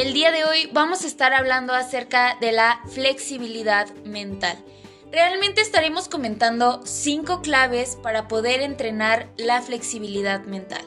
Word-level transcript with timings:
el 0.00 0.12
día 0.12 0.30
de 0.30 0.44
hoy 0.44 0.68
vamos 0.72 1.02
a 1.02 1.08
estar 1.08 1.32
hablando 1.32 1.74
acerca 1.74 2.36
de 2.40 2.52
la 2.52 2.80
flexibilidad 2.86 3.92
mental. 4.04 4.56
Realmente 5.10 5.60
estaremos 5.60 6.08
comentando 6.08 6.82
cinco 6.84 7.42
claves 7.42 7.98
para 8.00 8.28
poder 8.28 8.60
entrenar 8.60 9.28
la 9.36 9.60
flexibilidad 9.60 10.44
mental. 10.44 10.82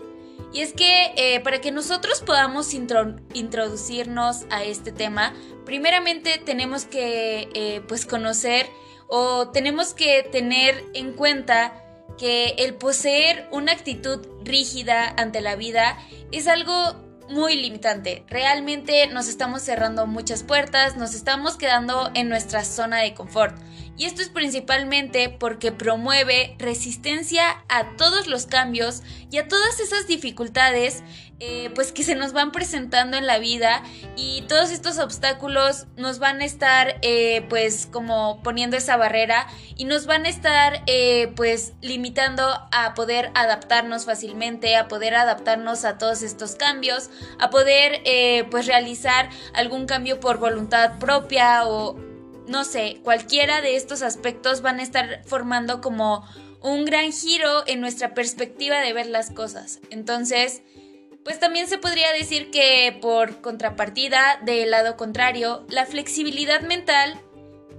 Y 0.54 0.62
es 0.62 0.72
que 0.72 1.14
eh, 1.18 1.42
para 1.42 1.60
que 1.60 1.72
nosotros 1.72 2.22
podamos 2.22 2.74
introducirnos 2.74 4.46
a 4.50 4.64
este 4.64 4.94
tema, 4.94 5.34
primeramente 5.66 6.42
tenemos 6.46 6.86
que 6.86 7.50
eh, 7.54 7.82
pues 7.90 8.06
conocer 8.06 8.68
o 9.08 9.50
tenemos 9.50 9.94
que 9.94 10.24
tener 10.24 10.86
en 10.94 11.12
cuenta 11.14 11.74
que 12.18 12.56
el 12.60 12.76
poseer 12.76 13.50
una 13.52 13.74
actitud 13.74 14.26
rígida 14.42 15.14
ante 15.18 15.42
la 15.42 15.58
vida 15.58 15.98
es 16.32 16.48
algo 16.48 17.11
muy 17.32 17.56
limitante. 17.56 18.24
Realmente 18.28 19.08
nos 19.08 19.28
estamos 19.28 19.62
cerrando 19.62 20.06
muchas 20.08 20.44
puertas, 20.44 20.98
nos 20.98 21.14
estamos 21.14 21.58
quedando 21.58 22.12
en 22.14 22.30
nuestra 22.30 22.64
zona 22.64 23.00
de 23.00 23.14
confort. 23.14 23.56
Y 24.02 24.06
esto 24.06 24.24
es 24.24 24.30
principalmente 24.30 25.30
porque 25.30 25.72
promueve 25.72 26.56
resistencia 26.58 27.64
a 27.70 27.96
todos 27.98 28.26
los 28.26 28.48
cambios 28.48 29.04
y 29.30 29.38
a 29.38 29.48
todas 29.48 29.80
esas 29.80 30.08
dificultades 30.08 31.04
eh, 31.40 31.70
pues 31.76 31.92
que 31.92 32.02
se 32.02 32.16
nos 32.16 32.34
van 32.34 32.52
presentando 32.52 33.16
en 33.16 33.28
la 33.28 33.38
vida. 33.38 33.84
Y 34.16 34.42
todos 34.48 34.72
estos 34.72 34.98
obstáculos 34.98 35.86
nos 35.98 36.18
van 36.18 36.42
a 36.42 36.46
estar 36.46 36.98
eh, 37.04 37.46
pues 37.48 37.86
como 37.86 38.42
poniendo 38.42 38.76
esa 38.76 38.98
barrera 38.98 39.46
y 39.76 39.86
nos 39.86 40.08
van 40.08 40.26
a 40.26 40.30
estar 40.30 40.82
eh, 40.88 41.32
pues 41.36 41.74
limitando 41.82 42.44
a 42.72 42.96
poder 42.96 43.30
adaptarnos 43.36 44.06
fácilmente, 44.06 44.78
a 44.78 44.88
poder 44.88 45.14
adaptarnos 45.14 45.86
a 45.86 46.00
todos 46.00 46.24
estos 46.24 46.56
cambios, 46.56 47.12
a 47.38 47.52
poder 47.52 48.02
pues 48.50 48.66
realizar 48.66 49.30
algún 49.54 49.86
cambio 49.86 50.20
por 50.20 50.40
voluntad 50.40 50.98
propia 50.98 51.68
o 51.68 52.11
no 52.48 52.64
sé, 52.64 53.00
cualquiera 53.04 53.62
de 53.62 53.76
estos 53.76 54.02
aspectos 54.02 54.62
van 54.62 54.80
a 54.80 54.84
estar 54.84 55.24
formando 55.26 55.82
como 55.82 56.26
un 56.62 56.86
gran 56.86 57.12
giro 57.12 57.64
en 57.68 57.82
nuestra 57.82 58.14
perspectiva 58.14 58.80
de 58.82 58.94
ver 58.94 59.08
las 59.08 59.32
cosas. 59.32 59.80
Entonces, 59.90 60.62
pues 61.24 61.40
también 61.40 61.68
se 61.68 61.78
podría 61.78 62.12
decir 62.14 62.50
que 62.52 62.98
por 63.02 63.42
contrapartida, 63.42 64.40
del 64.44 64.72
lado 64.72 64.98
contrario, 64.98 65.66
la 65.70 65.86
flexibilidad 65.86 66.62
mental 66.62 67.20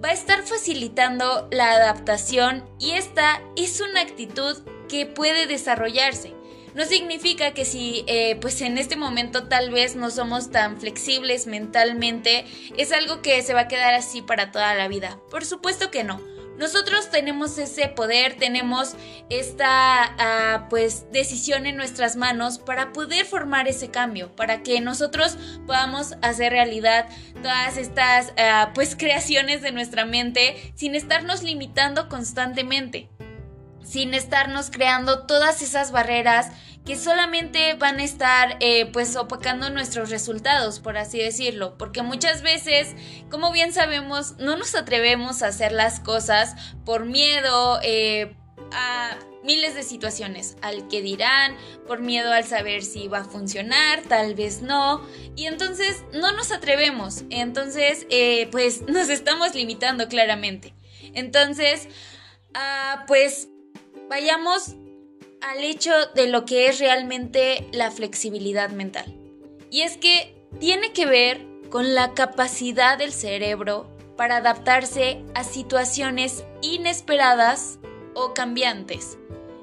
va 0.02 0.10
a 0.10 0.12
estar 0.12 0.42
facilitando 0.42 1.48
la 1.50 1.72
adaptación 1.72 2.64
y 2.78 2.92
esta 2.92 3.40
es 3.56 3.80
una 3.80 4.00
actitud 4.00 4.58
que 4.88 5.06
puede 5.06 5.46
desarrollarse. 5.46 6.34
No 6.74 6.84
significa 6.86 7.52
que 7.52 7.64
si 7.64 8.04
eh, 8.06 8.36
pues 8.40 8.60
en 8.62 8.78
este 8.78 8.96
momento 8.96 9.44
tal 9.44 9.70
vez 9.70 9.94
no 9.94 10.10
somos 10.10 10.50
tan 10.50 10.80
flexibles 10.80 11.46
mentalmente, 11.46 12.46
es 12.76 12.92
algo 12.92 13.20
que 13.20 13.42
se 13.42 13.54
va 13.54 13.60
a 13.60 13.68
quedar 13.68 13.94
así 13.94 14.22
para 14.22 14.50
toda 14.52 14.74
la 14.74 14.88
vida. 14.88 15.18
Por 15.30 15.44
supuesto 15.44 15.90
que 15.90 16.04
no. 16.04 16.20
Nosotros 16.58 17.10
tenemos 17.10 17.56
ese 17.58 17.88
poder, 17.88 18.36
tenemos 18.36 18.94
esta 19.30 20.04
ah, 20.18 20.66
pues 20.68 21.06
decisión 21.10 21.66
en 21.66 21.76
nuestras 21.76 22.14
manos 22.14 22.58
para 22.58 22.92
poder 22.92 23.24
formar 23.24 23.68
ese 23.68 23.90
cambio, 23.90 24.30
para 24.36 24.62
que 24.62 24.80
nosotros 24.80 25.38
podamos 25.66 26.14
hacer 26.20 26.52
realidad 26.52 27.08
todas 27.42 27.78
estas 27.78 28.32
ah, 28.38 28.70
pues 28.74 28.96
creaciones 28.96 29.62
de 29.62 29.72
nuestra 29.72 30.04
mente 30.04 30.72
sin 30.74 30.94
estarnos 30.94 31.42
limitando 31.42 32.08
constantemente 32.08 33.08
sin 33.84 34.14
estarnos 34.14 34.70
creando 34.70 35.26
todas 35.26 35.62
esas 35.62 35.92
barreras 35.92 36.50
que 36.84 36.96
solamente 36.96 37.74
van 37.74 38.00
a 38.00 38.04
estar 38.04 38.56
eh, 38.60 38.86
pues 38.86 39.14
opacando 39.16 39.70
nuestros 39.70 40.10
resultados, 40.10 40.80
por 40.80 40.98
así 40.98 41.18
decirlo, 41.18 41.78
porque 41.78 42.02
muchas 42.02 42.42
veces, 42.42 42.94
como 43.30 43.52
bien 43.52 43.72
sabemos, 43.72 44.36
no 44.38 44.56
nos 44.56 44.74
atrevemos 44.74 45.42
a 45.42 45.48
hacer 45.48 45.72
las 45.72 46.00
cosas 46.00 46.56
por 46.84 47.04
miedo 47.04 47.78
eh, 47.84 48.36
a 48.72 49.16
miles 49.44 49.74
de 49.74 49.82
situaciones, 49.82 50.56
al 50.62 50.88
que 50.88 51.02
dirán, 51.02 51.56
por 51.86 52.00
miedo 52.00 52.32
al 52.32 52.44
saber 52.44 52.82
si 52.82 53.08
va 53.08 53.18
a 53.18 53.24
funcionar, 53.24 54.02
tal 54.02 54.34
vez 54.34 54.62
no, 54.62 55.06
y 55.36 55.46
entonces 55.46 56.02
no 56.12 56.32
nos 56.32 56.50
atrevemos, 56.52 57.24
entonces 57.30 58.06
eh, 58.10 58.48
pues 58.50 58.82
nos 58.88 59.08
estamos 59.08 59.54
limitando 59.54 60.08
claramente. 60.08 60.74
Entonces, 61.14 61.88
ah, 62.54 63.04
pues 63.06 63.48
vayamos 64.12 64.74
al 65.40 65.64
hecho 65.64 65.90
de 66.14 66.26
lo 66.26 66.44
que 66.44 66.66
es 66.66 66.78
realmente 66.78 67.66
la 67.72 67.90
flexibilidad 67.90 68.68
mental. 68.68 69.06
Y 69.70 69.80
es 69.80 69.96
que 69.96 70.34
tiene 70.60 70.92
que 70.92 71.06
ver 71.06 71.46
con 71.70 71.94
la 71.94 72.12
capacidad 72.12 72.98
del 72.98 73.10
cerebro 73.10 73.90
para 74.18 74.36
adaptarse 74.36 75.24
a 75.34 75.44
situaciones 75.44 76.44
inesperadas 76.60 77.78
o 78.12 78.34
cambiantes. 78.34 79.16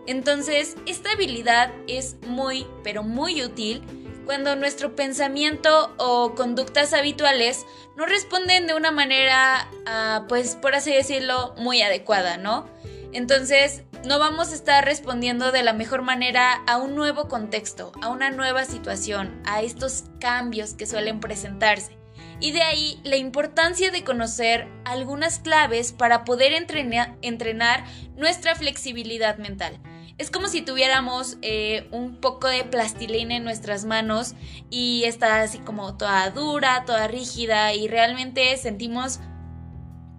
Entonces, 0.07 0.77
esta 0.87 1.11
habilidad 1.11 1.71
es 1.85 2.15
muy, 2.25 2.65
pero 2.83 3.03
muy 3.03 3.43
útil 3.43 3.83
cuando 4.25 4.55
nuestro 4.55 4.95
pensamiento 4.95 5.93
o 5.97 6.33
conductas 6.33 6.93
habituales 6.93 7.67
no 7.95 8.07
responden 8.07 8.65
de 8.65 8.73
una 8.73 8.89
manera, 8.89 9.69
ah, 9.85 10.25
pues 10.27 10.55
por 10.55 10.73
así 10.73 10.91
decirlo, 10.91 11.53
muy 11.57 11.83
adecuada, 11.83 12.37
¿no? 12.37 12.67
Entonces, 13.11 13.83
no 14.05 14.19
vamos 14.19 14.51
a 14.51 14.55
estar 14.55 14.85
respondiendo 14.85 15.51
de 15.51 15.63
la 15.63 15.73
mejor 15.73 16.03
manera 16.03 16.61
a 16.67 16.77
un 16.77 16.95
nuevo 16.95 17.27
contexto, 17.27 17.91
a 18.01 18.09
una 18.09 18.29
nueva 18.29 18.65
situación, 18.65 19.41
a 19.45 19.61
estos 19.61 20.05
cambios 20.19 20.73
que 20.73 20.85
suelen 20.85 21.19
presentarse. 21.19 21.97
Y 22.39 22.51
de 22.51 22.61
ahí 22.61 23.01
la 23.03 23.17
importancia 23.17 23.91
de 23.91 24.03
conocer 24.03 24.67
algunas 24.85 25.39
claves 25.39 25.91
para 25.91 26.23
poder 26.23 26.53
entrenar, 26.53 27.83
nuestra 28.15 28.55
flexibilidad 28.55 29.37
mental. 29.37 29.79
Es 30.17 30.29
como 30.31 30.47
si 30.47 30.61
tuviéramos 30.61 31.37
eh, 31.41 31.87
un 31.91 32.17
poco 32.19 32.47
de 32.47 32.65
plastilina 32.65 33.37
en 33.37 33.45
nuestras 33.45 33.85
manos 33.85 34.35
y 34.69 35.03
está 35.05 35.41
así 35.41 35.59
como 35.59 35.95
toda 35.95 36.29
dura, 36.31 36.83
toda 36.85 37.07
rígida 37.07 37.73
y 37.73 37.87
realmente 37.87 38.55
sentimos 38.57 39.21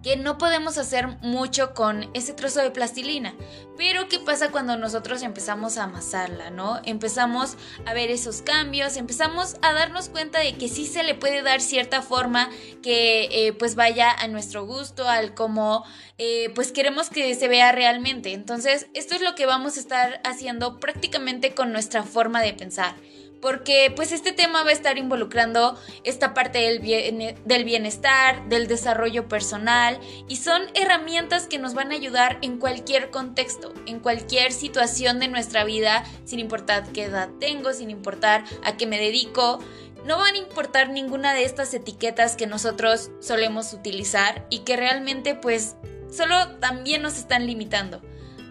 que 0.03 0.17
no 0.17 0.37
podemos 0.37 0.77
hacer 0.77 1.07
mucho 1.21 1.73
con 1.73 2.09
ese 2.13 2.33
trozo 2.33 2.61
de 2.61 2.71
plastilina. 2.71 3.35
Pero 3.77 4.07
¿qué 4.07 4.19
pasa 4.19 4.49
cuando 4.51 4.77
nosotros 4.77 5.21
empezamos 5.21 5.77
a 5.77 5.83
amasarla, 5.83 6.49
no? 6.49 6.81
Empezamos 6.83 7.57
a 7.85 7.93
ver 7.93 8.11
esos 8.11 8.41
cambios, 8.41 8.97
empezamos 8.97 9.55
a 9.61 9.73
darnos 9.73 10.09
cuenta 10.09 10.39
de 10.39 10.53
que 10.53 10.67
sí 10.67 10.85
se 10.85 11.03
le 11.03 11.15
puede 11.15 11.41
dar 11.41 11.61
cierta 11.61 12.01
forma 12.01 12.49
que 12.81 13.29
eh, 13.31 13.53
pues 13.53 13.75
vaya 13.75 14.11
a 14.11 14.27
nuestro 14.27 14.65
gusto, 14.65 15.07
al 15.07 15.33
como 15.33 15.85
eh, 16.17 16.51
pues 16.55 16.71
queremos 16.71 17.09
que 17.09 17.33
se 17.35 17.47
vea 17.47 17.71
realmente. 17.71 18.33
Entonces, 18.33 18.87
esto 18.93 19.15
es 19.15 19.21
lo 19.21 19.35
que 19.35 19.45
vamos 19.45 19.77
a 19.77 19.79
estar 19.79 20.21
haciendo 20.23 20.79
prácticamente 20.79 21.53
con 21.53 21.71
nuestra 21.71 22.03
forma 22.03 22.41
de 22.41 22.53
pensar 22.53 22.95
porque 23.41 23.91
pues 23.95 24.11
este 24.11 24.31
tema 24.31 24.63
va 24.63 24.69
a 24.69 24.73
estar 24.73 24.97
involucrando 24.97 25.77
esta 26.03 26.33
parte 26.33 26.59
del, 26.59 27.35
del 27.43 27.63
bienestar, 27.65 28.47
del 28.47 28.67
desarrollo 28.67 29.27
personal 29.27 29.99
y 30.27 30.37
son 30.37 30.61
herramientas 30.75 31.47
que 31.47 31.59
nos 31.59 31.73
van 31.73 31.91
a 31.91 31.95
ayudar 31.95 32.37
en 32.41 32.59
cualquier 32.59 33.09
contexto, 33.09 33.73
en 33.85 33.99
cualquier 33.99 34.51
situación 34.51 35.19
de 35.19 35.27
nuestra 35.27 35.63
vida, 35.63 36.03
sin 36.25 36.39
importar 36.39 36.91
qué 36.93 37.03
edad 37.03 37.29
tengo, 37.39 37.73
sin 37.73 37.89
importar 37.89 38.43
a 38.63 38.77
qué 38.77 38.85
me 38.85 38.99
dedico. 38.99 39.59
No 40.05 40.17
van 40.17 40.35
a 40.35 40.39
importar 40.39 40.89
ninguna 40.89 41.33
de 41.33 41.43
estas 41.43 41.73
etiquetas 41.73 42.35
que 42.35 42.47
nosotros 42.47 43.11
solemos 43.19 43.73
utilizar 43.73 44.45
y 44.49 44.59
que 44.59 44.75
realmente 44.75 45.35
pues 45.35 45.75
solo 46.11 46.57
también 46.59 47.01
nos 47.01 47.17
están 47.17 47.45
limitando. 47.45 48.01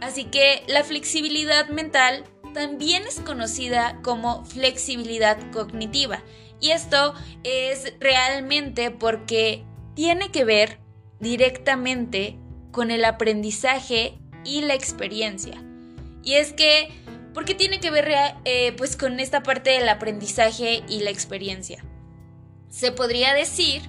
Así 0.00 0.25
que 0.25 0.62
la 0.67 0.83
flexibilidad 0.83 1.69
mental 1.69 2.25
también 2.53 3.05
es 3.06 3.21
conocida 3.21 4.00
como 4.03 4.44
flexibilidad 4.44 5.38
cognitiva. 5.50 6.23
Y 6.61 6.70
esto 6.70 7.14
es 7.43 7.94
realmente 8.00 8.91
porque 8.91 9.64
tiene 9.94 10.31
que 10.31 10.44
ver 10.44 10.79
directamente 11.19 12.38
con 12.70 12.91
el 12.91 13.05
aprendizaje 13.05 14.19
y 14.44 14.62
la 14.62 14.75
experiencia. 14.75 15.62
Y 16.23 16.35
es 16.35 16.52
que, 16.52 16.88
¿por 17.35 17.44
qué 17.44 17.55
tiene 17.55 17.81
que 17.81 17.91
ver 17.91 18.08
eh, 18.44 18.73
pues 18.76 18.97
con 18.97 19.20
esta 19.20 19.43
parte 19.43 19.70
del 19.70 19.88
aprendizaje 19.88 20.82
y 20.88 21.00
la 21.00 21.11
experiencia? 21.11 21.85
Se 22.69 22.93
podría 22.93 23.35
decir 23.35 23.82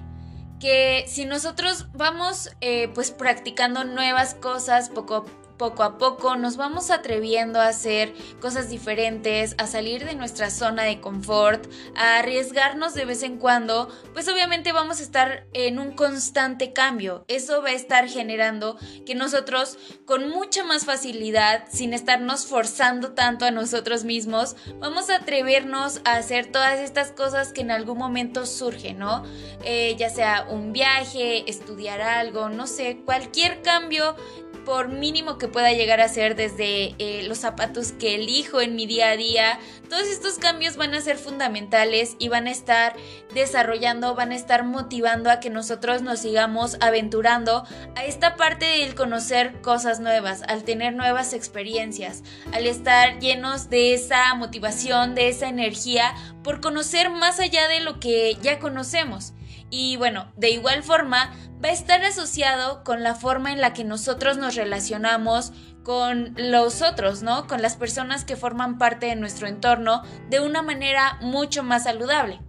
que 0.58 1.04
si 1.08 1.24
nosotros 1.24 1.88
vamos 1.92 2.50
eh, 2.60 2.88
pues 2.94 3.10
practicando 3.10 3.84
nuevas 3.84 4.34
cosas 4.34 4.88
poco 4.88 5.24
poco 5.62 5.84
a 5.84 5.96
poco 5.96 6.34
nos 6.34 6.56
vamos 6.56 6.90
atreviendo 6.90 7.60
a 7.60 7.68
hacer 7.68 8.12
cosas 8.40 8.68
diferentes, 8.68 9.54
a 9.58 9.68
salir 9.68 10.04
de 10.04 10.16
nuestra 10.16 10.50
zona 10.50 10.82
de 10.82 11.00
confort, 11.00 11.70
a 11.94 12.18
arriesgarnos 12.18 12.94
de 12.94 13.04
vez 13.04 13.22
en 13.22 13.38
cuando, 13.38 13.88
pues 14.12 14.26
obviamente 14.26 14.72
vamos 14.72 14.98
a 14.98 15.04
estar 15.04 15.46
en 15.52 15.78
un 15.78 15.92
constante 15.92 16.72
cambio. 16.72 17.24
Eso 17.28 17.62
va 17.62 17.68
a 17.68 17.74
estar 17.74 18.08
generando 18.08 18.76
que 19.06 19.14
nosotros 19.14 19.78
con 20.04 20.28
mucha 20.30 20.64
más 20.64 20.84
facilidad, 20.84 21.62
sin 21.70 21.94
estarnos 21.94 22.46
forzando 22.46 23.12
tanto 23.12 23.44
a 23.44 23.52
nosotros 23.52 24.02
mismos, 24.02 24.56
vamos 24.80 25.10
a 25.10 25.18
atrevernos 25.18 26.00
a 26.04 26.14
hacer 26.16 26.50
todas 26.50 26.80
estas 26.80 27.12
cosas 27.12 27.52
que 27.52 27.60
en 27.60 27.70
algún 27.70 27.98
momento 27.98 28.46
surgen, 28.46 28.98
¿no? 28.98 29.22
Eh, 29.64 29.94
ya 29.96 30.10
sea 30.10 30.44
un 30.50 30.72
viaje, 30.72 31.48
estudiar 31.48 32.00
algo, 32.00 32.48
no 32.48 32.66
sé, 32.66 33.02
cualquier 33.04 33.62
cambio 33.62 34.16
por 34.64 34.88
mínimo 34.88 35.38
que 35.38 35.48
pueda 35.48 35.72
llegar 35.72 36.00
a 36.00 36.08
ser 36.08 36.36
desde 36.36 36.94
eh, 36.98 37.22
los 37.24 37.38
zapatos 37.38 37.92
que 37.92 38.14
elijo 38.14 38.60
en 38.60 38.76
mi 38.76 38.86
día 38.86 39.10
a 39.10 39.16
día, 39.16 39.58
todos 39.88 40.06
estos 40.06 40.38
cambios 40.38 40.76
van 40.76 40.94
a 40.94 41.00
ser 41.00 41.16
fundamentales 41.16 42.16
y 42.18 42.28
van 42.28 42.46
a 42.46 42.50
estar 42.50 42.94
desarrollando, 43.34 44.14
van 44.14 44.32
a 44.32 44.36
estar 44.36 44.64
motivando 44.64 45.30
a 45.30 45.40
que 45.40 45.50
nosotros 45.50 46.02
nos 46.02 46.20
sigamos 46.20 46.76
aventurando 46.80 47.64
a 47.94 48.04
esta 48.04 48.36
parte 48.36 48.64
del 48.64 48.94
conocer 48.94 49.60
cosas 49.60 50.00
nuevas, 50.00 50.42
al 50.48 50.64
tener 50.64 50.94
nuevas 50.94 51.32
experiencias, 51.32 52.22
al 52.52 52.66
estar 52.66 53.18
llenos 53.18 53.70
de 53.70 53.94
esa 53.94 54.34
motivación, 54.34 55.14
de 55.14 55.28
esa 55.28 55.48
energía 55.48 56.14
por 56.42 56.60
conocer 56.60 57.10
más 57.10 57.40
allá 57.40 57.68
de 57.68 57.80
lo 57.80 58.00
que 58.00 58.36
ya 58.42 58.58
conocemos. 58.58 59.32
Y 59.74 59.96
bueno, 59.96 60.30
de 60.36 60.50
igual 60.50 60.82
forma 60.82 61.32
va 61.64 61.70
a 61.70 61.72
estar 61.72 62.04
asociado 62.04 62.84
con 62.84 63.02
la 63.02 63.14
forma 63.14 63.52
en 63.52 63.62
la 63.62 63.72
que 63.72 63.84
nosotros 63.84 64.36
nos 64.36 64.54
relacionamos 64.54 65.54
con 65.82 66.34
los 66.36 66.82
otros, 66.82 67.22
¿no? 67.22 67.46
Con 67.46 67.62
las 67.62 67.76
personas 67.76 68.26
que 68.26 68.36
forman 68.36 68.76
parte 68.76 69.06
de 69.06 69.16
nuestro 69.16 69.48
entorno 69.48 70.02
de 70.28 70.40
una 70.40 70.60
manera 70.60 71.16
mucho 71.22 71.62
más 71.62 71.84
saludable. 71.84 72.42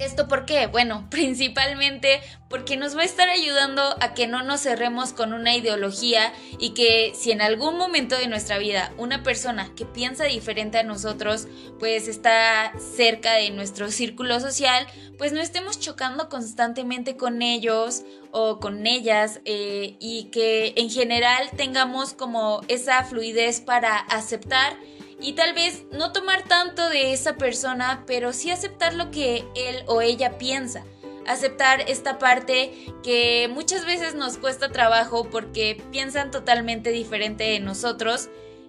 ¿Esto 0.00 0.26
por 0.26 0.44
qué? 0.44 0.66
Bueno, 0.66 1.06
principalmente 1.10 2.20
porque 2.48 2.76
nos 2.76 2.96
va 2.96 3.02
a 3.02 3.04
estar 3.04 3.28
ayudando 3.28 3.82
a 4.00 4.14
que 4.14 4.26
no 4.26 4.42
nos 4.42 4.60
cerremos 4.60 5.12
con 5.12 5.32
una 5.32 5.54
ideología 5.56 6.32
y 6.58 6.70
que 6.70 7.12
si 7.14 7.32
en 7.32 7.40
algún 7.40 7.78
momento 7.78 8.16
de 8.16 8.28
nuestra 8.28 8.58
vida 8.58 8.92
una 8.96 9.22
persona 9.22 9.70
que 9.76 9.84
piensa 9.84 10.24
diferente 10.24 10.78
a 10.78 10.84
nosotros 10.84 11.48
pues 11.80 12.06
está 12.06 12.72
cerca 12.78 13.34
de 13.34 13.50
nuestro 13.50 13.90
círculo 13.90 14.38
social, 14.40 14.86
pues 15.18 15.32
no 15.32 15.40
estemos 15.40 15.80
chocando 15.80 16.28
constantemente 16.28 17.16
con 17.16 17.42
ellos 17.42 18.02
o 18.30 18.60
con 18.60 18.86
ellas 18.86 19.40
eh, 19.44 19.96
y 20.00 20.24
que 20.30 20.74
en 20.76 20.90
general 20.90 21.50
tengamos 21.56 22.14
como 22.14 22.60
esa 22.68 23.02
fluidez 23.04 23.60
para 23.60 23.98
aceptar 23.98 24.76
y 25.24 25.32
tal 25.32 25.54
vez 25.54 25.84
no 25.90 26.12
tomar 26.12 26.44
tanto 26.44 26.90
de 26.90 27.14
esa 27.14 27.36
persona, 27.36 28.04
pero 28.06 28.34
sí 28.34 28.50
aceptar 28.50 28.92
lo 28.92 29.10
que 29.10 29.44
él 29.56 29.82
o 29.86 30.02
ella 30.02 30.36
piensa. 30.36 30.84
Aceptar 31.26 31.80
esta 31.88 32.18
parte 32.18 32.92
que 33.02 33.48
muchas 33.50 33.86
veces 33.86 34.14
nos 34.14 34.36
cuesta 34.36 34.70
trabajo 34.70 35.30
porque 35.30 35.82
piensan 35.90 36.30
totalmente 36.30 36.90
diferente 36.90 37.44
de 37.44 37.60
nosotros 37.60 38.28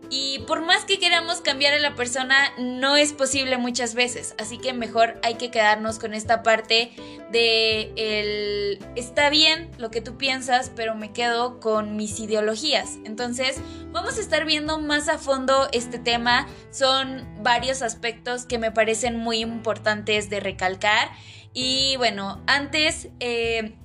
y 0.10 0.40
por 0.48 0.62
más 0.62 0.86
que 0.86 1.00
queramos 1.00 1.42
cambiar 1.42 1.74
a 1.74 1.80
la 1.80 1.96
persona, 1.96 2.52
no 2.58 2.96
es 2.96 3.14
posible 3.14 3.58
muchas 3.58 3.96
veces. 3.96 4.36
Así 4.38 4.58
que 4.58 4.74
mejor 4.74 5.20
hay 5.24 5.36
que 5.36 5.52
quedarnos 5.52 6.00
con 6.00 6.14
esta 6.14 6.44
parte 6.44 6.92
de 7.32 7.92
el 7.96 8.80
está 8.96 9.30
bien 9.30 9.72
lo 9.78 9.92
que 9.92 10.02
tú 10.02 10.18
piensas, 10.18 10.72
pero 10.76 10.96
me 10.96 11.12
quedo 11.12 11.60
con 11.60 11.96
mis 11.96 12.20
ideologías. 12.20 12.98
Entonces, 13.06 13.58
vamos 13.92 14.18
a 14.18 14.22
estar 14.22 14.46
viendo 14.46 14.80
más 14.80 15.10
a 15.10 15.18
fondo 15.18 15.68
este 15.72 16.00
tema. 16.00 16.48
Son 16.72 17.28
varios 17.44 17.82
aspectos 17.82 18.46
que 18.46 18.58
me 18.58 18.72
parecen 18.72 19.18
muy 19.18 19.40
importantes 19.40 20.30
de 20.30 20.40
recalcar. 20.40 21.10
Y 21.54 21.96
bueno, 21.98 22.44
antes... 22.48 23.10
Eh, 23.20 23.76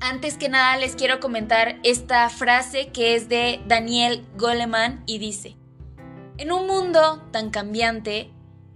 antes 0.00 0.36
que 0.36 0.48
nada 0.48 0.76
les 0.76 0.96
quiero 0.96 1.20
comentar 1.20 1.78
esta 1.82 2.28
frase 2.28 2.88
que 2.88 3.14
es 3.14 3.28
de 3.28 3.60
Daniel 3.66 4.26
Goleman 4.36 5.02
y 5.06 5.18
dice, 5.18 5.56
en 6.36 6.52
un 6.52 6.66
mundo 6.66 7.26
tan 7.30 7.50
cambiante, 7.50 8.30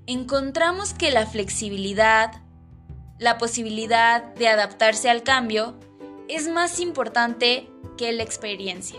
encontramos 0.07 0.95
que 0.95 1.11
la 1.11 1.27
flexibilidad, 1.27 2.33
la 3.19 3.37
posibilidad 3.37 4.23
de 4.35 4.49
adaptarse 4.49 5.11
al 5.11 5.23
cambio, 5.23 5.79
es 6.29 6.49
más 6.49 6.81
importante 6.81 7.69
que 7.97 8.13
la 8.13 8.23
experiencia. 8.23 8.99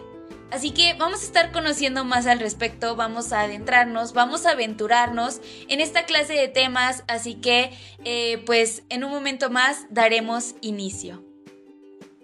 Así 0.52 0.72
que 0.72 0.96
vamos 0.96 1.22
a 1.22 1.26
estar 1.26 1.52
conociendo 1.52 2.04
más 2.06 2.26
al 2.26 2.40
respecto, 2.40 2.96
vamos 2.96 3.32
a 3.34 3.42
adentrarnos, 3.42 4.14
vamos 4.14 4.46
a 4.46 4.52
aventurarnos 4.52 5.42
en 5.68 5.80
esta 5.80 6.06
clase 6.06 6.34
de 6.34 6.48
temas, 6.48 7.04
así 7.08 7.36
que 7.36 7.72
eh, 8.04 8.42
pues 8.46 8.84
en 8.90 9.04
un 9.04 9.12
momento 9.12 9.52
más 9.52 9.86
daremos 9.92 10.56
inicio. 10.62 11.29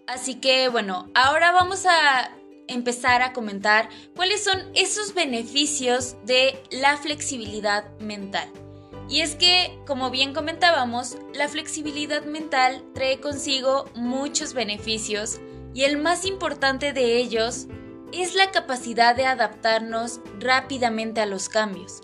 Así 0.07 0.35
que 0.35 0.69
bueno, 0.69 1.09
ahora 1.13 1.51
vamos 1.51 1.85
a 1.85 2.31
empezar 2.67 3.21
a 3.21 3.33
comentar 3.33 3.89
cuáles 4.15 4.43
son 4.43 4.59
esos 4.73 5.13
beneficios 5.13 6.15
de 6.25 6.61
la 6.71 6.97
flexibilidad 6.97 7.85
mental. 7.99 8.49
Y 9.07 9.21
es 9.21 9.35
que, 9.35 9.77
como 9.85 10.09
bien 10.09 10.33
comentábamos, 10.33 11.17
la 11.33 11.47
flexibilidad 11.47 12.25
mental 12.25 12.83
trae 12.93 13.19
consigo 13.19 13.85
muchos 13.93 14.53
beneficios 14.53 15.39
y 15.75 15.83
el 15.83 15.97
más 15.97 16.25
importante 16.25 16.91
de 16.91 17.17
ellos 17.17 17.67
es 18.11 18.33
la 18.33 18.51
capacidad 18.51 19.15
de 19.15 19.25
adaptarnos 19.25 20.21
rápidamente 20.39 21.21
a 21.21 21.25
los 21.25 21.49
cambios. 21.49 22.01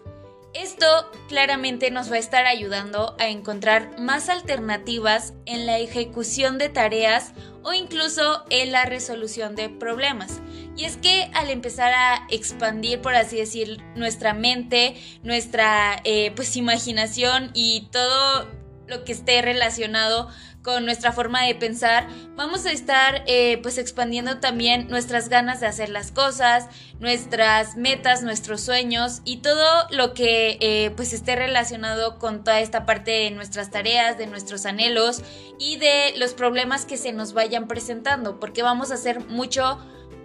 Esto 0.54 0.86
claramente 1.30 1.90
nos 1.92 2.12
va 2.12 2.18
a 2.18 2.20
estar 2.20 2.46
ayudando 2.46 3.16
a 3.20 3.30
encontrar 3.30 3.98
más 3.98 4.28
alternativas 4.28 5.34
en 5.46 5.66
la 5.66 5.80
ejecución 5.80 6.58
de 6.58 6.68
tareas 6.68 7.32
o 7.64 7.74
incluso 7.74 8.46
en 8.50 8.72
la 8.72 8.86
resolución 8.86 9.56
de 9.56 9.70
problemas. 9.70 10.42
Y 10.76 10.86
es 10.86 10.98
que 10.98 11.30
al 11.34 11.50
empezar 11.50 11.94
a 11.94 12.26
expandir, 12.30 13.02
por 13.02 13.16
así 13.16 13.38
decir, 13.38 13.82
nuestra 13.96 14.34
mente, 14.34 14.96
nuestra 15.24 16.02
eh, 16.04 16.32
pues 16.36 16.56
imaginación 16.56 17.52
y 17.54 17.88
todo 17.92 18.48
lo 18.88 19.04
que 19.04 19.12
esté 19.12 19.42
relacionado 19.42 20.30
con 20.64 20.86
nuestra 20.86 21.12
forma 21.12 21.46
de 21.46 21.56
pensar, 21.56 22.08
vamos 22.36 22.66
a 22.66 22.72
estar 22.72 23.24
eh, 23.26 23.60
pues 23.64 23.78
expandiendo 23.78 24.40
también 24.40 24.88
nuestras 24.90 25.28
ganas 25.28 25.60
de 25.60 25.68
hacer 25.68 25.90
las 25.90 26.12
cosas, 26.12 26.68
nuestras 27.00 27.78
metas, 27.78 28.22
nuestros 28.22 28.62
sueños 28.62 29.22
y 29.26 29.38
todo 29.38 29.88
lo 29.90 30.14
que 30.14 30.58
eh, 30.62 30.92
pues 30.96 31.14
esté 31.14 31.36
relacionado 31.36 32.20
con 32.20 32.44
toda 32.44 32.60
esta 32.60 32.86
parte 32.86 33.12
de 33.12 33.32
nuestras 33.32 33.72
tareas, 33.72 34.18
de 34.18 34.28
nuestros 34.28 34.66
anhelos 34.66 35.24
y 35.60 35.78
de 35.78 36.14
los 36.18 36.34
problemas 36.34 36.86
que 36.86 36.98
se 36.98 37.12
nos 37.12 37.34
vayan 37.34 37.68
presentando, 37.68 38.40
porque 38.40 38.62
vamos 38.62 38.92
a 38.92 38.98
ser 38.98 39.26
mucho, 39.28 39.80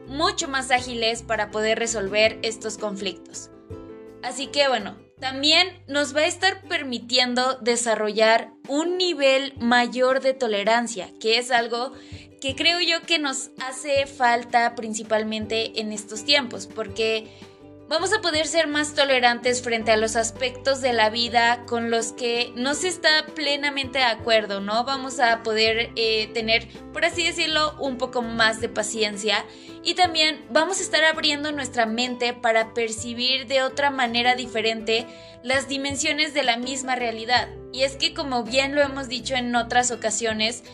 mucho 0.07 0.49
más 0.49 0.71
ágiles 0.71 1.23
para 1.23 1.51
poder 1.51 1.79
resolver 1.79 2.39
estos 2.43 2.77
conflictos. 2.77 3.51
Así 4.23 4.49
que 4.49 4.69
bueno, 4.69 5.06
también 5.21 5.69
nos 5.89 6.15
va 6.15 6.21
a 6.21 6.27
estar 6.27 6.63
permitiendo 6.63 7.55
desarrollar 7.61 8.53
un 8.69 8.99
nivel 8.99 9.55
mayor 9.59 10.21
de 10.21 10.35
tolerancia, 10.35 11.11
que 11.21 11.39
es 11.39 11.51
algo 11.51 11.93
que 12.41 12.55
creo 12.55 12.81
yo 12.81 13.01
que 13.03 13.19
nos 13.19 13.51
hace 13.59 14.07
falta 14.07 14.75
principalmente 14.75 15.81
en 15.81 15.93
estos 15.93 16.25
tiempos, 16.25 16.67
porque 16.67 17.27
vamos 17.89 18.13
a 18.13 18.21
poder 18.21 18.47
ser 18.47 18.67
más 18.67 18.95
tolerantes 18.95 19.63
frente 19.63 19.93
a 19.93 19.97
los 19.97 20.17
aspectos 20.17 20.81
de 20.81 20.93
la 20.93 21.11
vida 21.11 21.65
con 21.67 21.91
los 21.91 22.13
que 22.13 22.53
no 22.57 22.75
se 22.75 22.89
está 22.89 23.27
plenamente 23.35 23.99
de 23.99 24.05
acuerdo, 24.05 24.61
¿no? 24.61 24.85
Vamos 24.85 25.21
a 25.21 25.43
poder 25.43 25.91
eh, 25.97 26.29
tener, 26.35 26.69
por 26.93 27.05
así 27.05 27.25
decirlo, 27.25 27.77
un 27.79 27.99
poco 27.99 28.23
más 28.23 28.61
de 28.61 28.69
paciencia 28.69 29.45
y 29.85 29.95
también 29.95 30.45
vamos 30.51 30.81
a 30.81 30.83
estar 30.83 31.05
abriendo 31.05 31.53
nuestra 31.53 31.87
mente 31.87 32.33
para 32.33 32.75
percibir 32.75 33.47
de 33.47 33.63
otra 33.63 33.91
manera 33.91 34.35
diferente 34.35 35.07
las 35.43 35.69
dimensiones 35.69 36.35
de 36.35 36.43
la 36.43 36.57
misma 36.57 36.97
realidad. 36.97 37.49
Y 37.73 37.83
es 37.83 37.97
que 37.97 38.15
como 38.15 38.43
bien 38.43 38.75
lo 38.75 38.83
hemos 38.83 39.09
dicho 39.09 39.35
en 39.35 39.55
otras 39.55 39.93
ocasiones, 39.93 40.65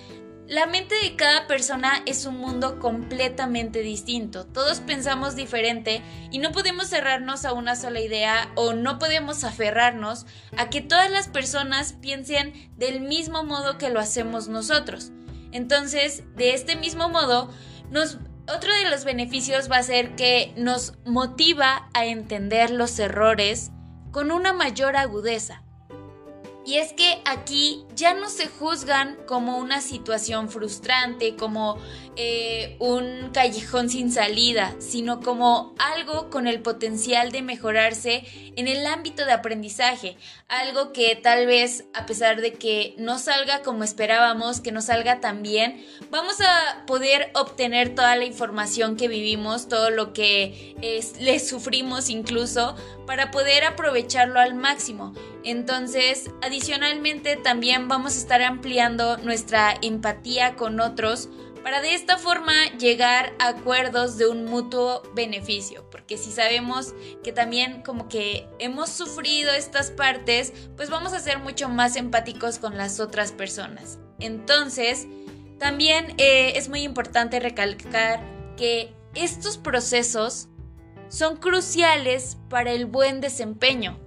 la 0.48 0.66
mente 0.66 0.94
de 0.96 1.16
cada 1.16 1.46
persona 1.46 2.02
es 2.04 2.26
un 2.26 2.36
mundo 2.36 2.78
completamente 2.78 3.80
distinto. 3.80 4.44
Todos 4.44 4.80
pensamos 4.80 5.36
diferente 5.36 6.02
y 6.30 6.38
no 6.38 6.52
podemos 6.52 6.88
cerrarnos 6.88 7.44
a 7.44 7.52
una 7.52 7.76
sola 7.76 8.00
idea 8.00 8.50
o 8.54 8.72
no 8.72 8.98
podemos 8.98 9.44
aferrarnos 9.44 10.26
a 10.56 10.68
que 10.68 10.80
todas 10.80 11.10
las 11.10 11.28
personas 11.28 11.94
piensen 11.94 12.52
del 12.76 13.00
mismo 13.00 13.44
modo 13.44 13.78
que 13.78 13.90
lo 13.90 14.00
hacemos 14.00 14.48
nosotros. 14.48 15.12
Entonces, 15.52 16.24
de 16.36 16.54
este 16.54 16.76
mismo 16.76 17.08
modo, 17.08 17.50
nos 17.90 18.18
otro 18.52 18.74
de 18.74 18.90
los 18.90 19.04
beneficios 19.04 19.70
va 19.70 19.76
a 19.76 19.82
ser 19.84 20.16
que 20.16 20.52
nos 20.56 20.94
motiva 21.06 21.88
a 21.94 22.06
entender 22.06 22.70
los 22.70 22.98
errores 22.98 23.70
con 24.10 24.32
una 24.32 24.52
mayor 24.52 24.96
agudeza. 24.96 25.62
Y 26.64 26.76
es 26.76 26.92
que 26.92 27.20
aquí 27.24 27.84
ya 27.96 28.14
no 28.14 28.28
se 28.28 28.46
juzgan 28.46 29.16
como 29.26 29.58
una 29.58 29.80
situación 29.80 30.48
frustrante, 30.48 31.34
como 31.36 31.78
eh, 32.14 32.76
un 32.78 33.30
callejón 33.32 33.88
sin 33.88 34.12
salida, 34.12 34.76
sino 34.78 35.20
como 35.20 35.74
algo 35.78 36.30
con 36.30 36.46
el 36.46 36.60
potencial 36.60 37.32
de 37.32 37.42
mejorarse 37.42 38.24
en 38.54 38.68
el 38.68 38.86
ámbito 38.86 39.24
de 39.24 39.32
aprendizaje. 39.32 40.16
Algo 40.46 40.92
que 40.92 41.16
tal 41.16 41.46
vez, 41.46 41.84
a 41.94 42.06
pesar 42.06 42.40
de 42.40 42.52
que 42.52 42.94
no 42.98 43.18
salga 43.18 43.62
como 43.62 43.82
esperábamos, 43.82 44.60
que 44.60 44.72
no 44.72 44.82
salga 44.82 45.20
tan 45.20 45.42
bien, 45.42 45.84
vamos 46.10 46.40
a 46.40 46.84
poder 46.86 47.30
obtener 47.34 47.94
toda 47.94 48.14
la 48.14 48.24
información 48.24 48.96
que 48.96 49.08
vivimos, 49.08 49.68
todo 49.68 49.90
lo 49.90 50.12
que 50.12 50.76
le 51.18 51.40
sufrimos 51.40 52.08
incluso, 52.08 52.76
para 53.06 53.30
poder 53.30 53.64
aprovecharlo 53.64 54.38
al 54.38 54.54
máximo. 54.54 55.12
Entonces, 55.44 56.30
adicionalmente 56.52 57.36
también 57.36 57.88
vamos 57.88 58.14
a 58.14 58.18
estar 58.18 58.42
ampliando 58.42 59.16
nuestra 59.16 59.74
empatía 59.80 60.54
con 60.54 60.80
otros 60.80 61.30
para 61.62 61.80
de 61.80 61.94
esta 61.94 62.18
forma 62.18 62.52
llegar 62.78 63.32
a 63.38 63.48
acuerdos 63.48 64.18
de 64.18 64.26
un 64.28 64.44
mutuo 64.44 65.02
beneficio, 65.14 65.88
porque 65.90 66.18
si 66.18 66.30
sabemos 66.30 66.92
que 67.24 67.32
también 67.32 67.80
como 67.82 68.06
que 68.06 68.46
hemos 68.58 68.90
sufrido 68.90 69.50
estas 69.50 69.90
partes, 69.90 70.52
pues 70.76 70.90
vamos 70.90 71.14
a 71.14 71.20
ser 71.20 71.38
mucho 71.38 71.70
más 71.70 71.96
empáticos 71.96 72.58
con 72.58 72.76
las 72.76 73.00
otras 73.00 73.32
personas. 73.32 73.98
Entonces, 74.18 75.06
también 75.58 76.12
eh, 76.18 76.52
es 76.56 76.68
muy 76.68 76.82
importante 76.82 77.40
recalcar 77.40 78.20
que 78.58 78.92
estos 79.14 79.56
procesos 79.56 80.48
son 81.08 81.38
cruciales 81.38 82.36
para 82.50 82.72
el 82.72 82.84
buen 82.84 83.22
desempeño 83.22 83.98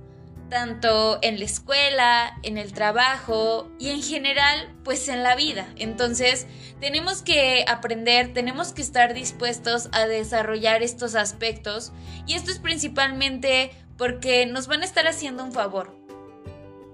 tanto 0.50 1.20
en 1.22 1.40
la 1.40 1.46
escuela, 1.46 2.38
en 2.44 2.58
el 2.58 2.74
trabajo 2.74 3.70
y 3.80 3.90
en 3.90 4.02
general, 4.02 4.74
pues 4.84 5.08
en 5.10 5.24
la 5.24 5.36
vida. 5.36 5.68
Entonces, 5.78 6.48
tenemos 6.80 7.22
que 7.22 7.66
aprender, 7.68 8.34
tenemos 8.34 8.74
que 8.74 8.82
estar 8.82 9.14
dispuestos 9.14 9.90
a 9.92 10.06
desarrollar 10.06 10.84
estos 10.84 11.16
aspectos 11.16 11.92
y 12.28 12.34
esto 12.34 12.52
es 12.52 12.60
principalmente 12.60 13.72
porque 13.98 14.46
nos 14.46 14.68
van 14.68 14.82
a 14.82 14.86
estar 14.86 15.08
haciendo 15.08 15.44
un 15.44 15.52
favor. 15.52 15.96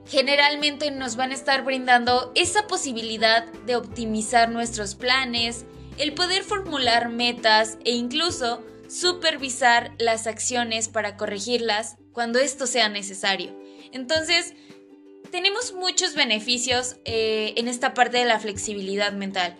Generalmente 0.08 0.92
nos 0.92 1.16
van 1.16 1.32
a 1.32 1.36
estar 1.36 1.64
brindando 1.64 2.32
esa 2.36 2.68
posibilidad 2.68 3.46
de 3.66 3.76
optimizar 3.76 4.50
nuestros 4.50 4.96
planes, 4.96 5.66
el 5.98 6.14
poder 6.14 6.44
formular 6.44 7.10
metas 7.10 7.78
e 7.86 7.92
incluso 7.92 8.64
supervisar 8.90 9.94
las 10.00 10.28
acciones 10.28 10.90
para 10.90 11.16
corregirlas 11.16 11.98
cuando 12.14 12.40
esto 12.40 12.68
sea 12.68 12.90
necesario. 12.90 13.56
Entonces, 13.92 14.54
tenemos 15.32 15.74
muchos 15.74 16.14
beneficios 16.16 16.98
eh, 17.06 17.54
en 17.58 17.68
esta 17.68 17.94
parte 17.94 18.18
de 18.18 18.26
la 18.26 18.40
flexibilidad 18.40 19.14
mental. 19.14 19.56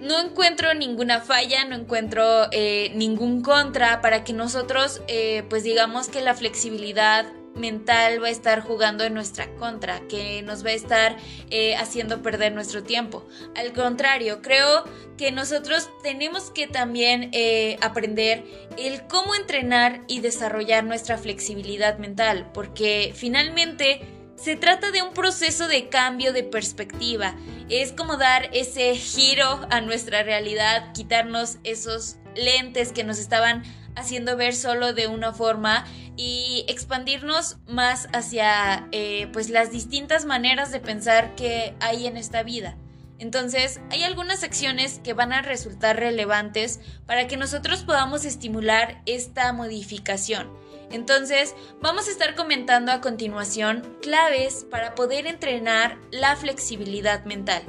No 0.00 0.20
encuentro 0.20 0.74
ninguna 0.74 1.20
falla, 1.20 1.64
no 1.64 1.76
encuentro 1.76 2.48
eh, 2.52 2.92
ningún 2.94 3.42
contra 3.42 4.02
para 4.02 4.22
que 4.22 4.34
nosotros, 4.34 5.00
eh, 5.08 5.44
pues 5.48 5.62
digamos 5.62 6.08
que 6.08 6.20
la 6.20 6.34
flexibilidad 6.34 7.26
mental 7.54 8.22
va 8.22 8.28
a 8.28 8.30
estar 8.30 8.60
jugando 8.60 9.04
en 9.04 9.14
nuestra 9.14 9.54
contra, 9.56 10.00
que 10.08 10.42
nos 10.42 10.64
va 10.64 10.70
a 10.70 10.74
estar 10.74 11.16
eh, 11.50 11.76
haciendo 11.76 12.22
perder 12.22 12.52
nuestro 12.52 12.82
tiempo. 12.82 13.26
Al 13.56 13.72
contrario, 13.72 14.42
creo 14.42 14.84
que 15.16 15.32
nosotros 15.32 15.90
tenemos 16.02 16.50
que 16.50 16.66
también 16.66 17.30
eh, 17.32 17.78
aprender 17.80 18.44
el 18.76 19.06
cómo 19.06 19.34
entrenar 19.34 20.02
y 20.08 20.20
desarrollar 20.20 20.84
nuestra 20.84 21.18
flexibilidad 21.18 21.98
mental, 21.98 22.50
porque 22.52 23.12
finalmente 23.14 24.00
se 24.36 24.56
trata 24.56 24.90
de 24.90 25.02
un 25.02 25.14
proceso 25.14 25.68
de 25.68 25.88
cambio 25.88 26.32
de 26.32 26.42
perspectiva. 26.42 27.36
Es 27.68 27.92
como 27.92 28.16
dar 28.16 28.50
ese 28.52 28.94
giro 28.96 29.60
a 29.70 29.80
nuestra 29.80 30.22
realidad, 30.22 30.92
quitarnos 30.92 31.58
esos 31.62 32.16
lentes 32.34 32.92
que 32.92 33.04
nos 33.04 33.18
estaban 33.18 33.62
haciendo 33.96 34.36
ver 34.36 34.54
solo 34.54 34.92
de 34.92 35.06
una 35.06 35.32
forma 35.32 35.84
y 36.16 36.64
expandirnos 36.68 37.58
más 37.66 38.08
hacia 38.12 38.88
eh, 38.92 39.28
pues 39.32 39.50
las 39.50 39.70
distintas 39.70 40.24
maneras 40.24 40.72
de 40.72 40.80
pensar 40.80 41.34
que 41.34 41.74
hay 41.80 42.06
en 42.06 42.16
esta 42.16 42.42
vida. 42.42 42.76
Entonces, 43.18 43.80
hay 43.90 44.02
algunas 44.02 44.42
acciones 44.42 45.00
que 45.02 45.14
van 45.14 45.32
a 45.32 45.42
resultar 45.42 45.96
relevantes 45.98 46.80
para 47.06 47.28
que 47.28 47.36
nosotros 47.36 47.82
podamos 47.84 48.24
estimular 48.24 49.02
esta 49.06 49.52
modificación. 49.52 50.52
Entonces, 50.90 51.54
vamos 51.80 52.08
a 52.08 52.10
estar 52.10 52.34
comentando 52.34 52.92
a 52.92 53.00
continuación 53.00 53.96
claves 54.02 54.66
para 54.68 54.94
poder 54.94 55.26
entrenar 55.26 55.98
la 56.10 56.36
flexibilidad 56.36 57.24
mental. 57.24 57.62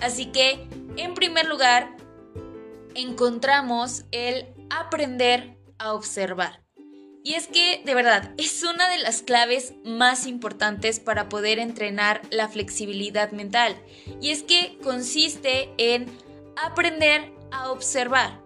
Así 0.00 0.26
que, 0.26 0.68
en 0.96 1.14
primer 1.14 1.46
lugar, 1.46 1.96
encontramos 2.94 4.04
el 4.10 4.48
aprender 4.70 5.56
a 5.80 5.94
observar. 5.94 6.62
Y 7.22 7.34
es 7.34 7.48
que, 7.48 7.82
de 7.84 7.94
verdad, 7.94 8.32
es 8.38 8.62
una 8.62 8.88
de 8.88 8.98
las 8.98 9.22
claves 9.22 9.74
más 9.84 10.26
importantes 10.26 11.00
para 11.00 11.28
poder 11.28 11.58
entrenar 11.58 12.22
la 12.30 12.48
flexibilidad 12.48 13.32
mental. 13.32 13.76
Y 14.22 14.30
es 14.30 14.42
que 14.42 14.78
consiste 14.82 15.70
en 15.76 16.06
aprender 16.56 17.32
a 17.50 17.70
observar. 17.72 18.40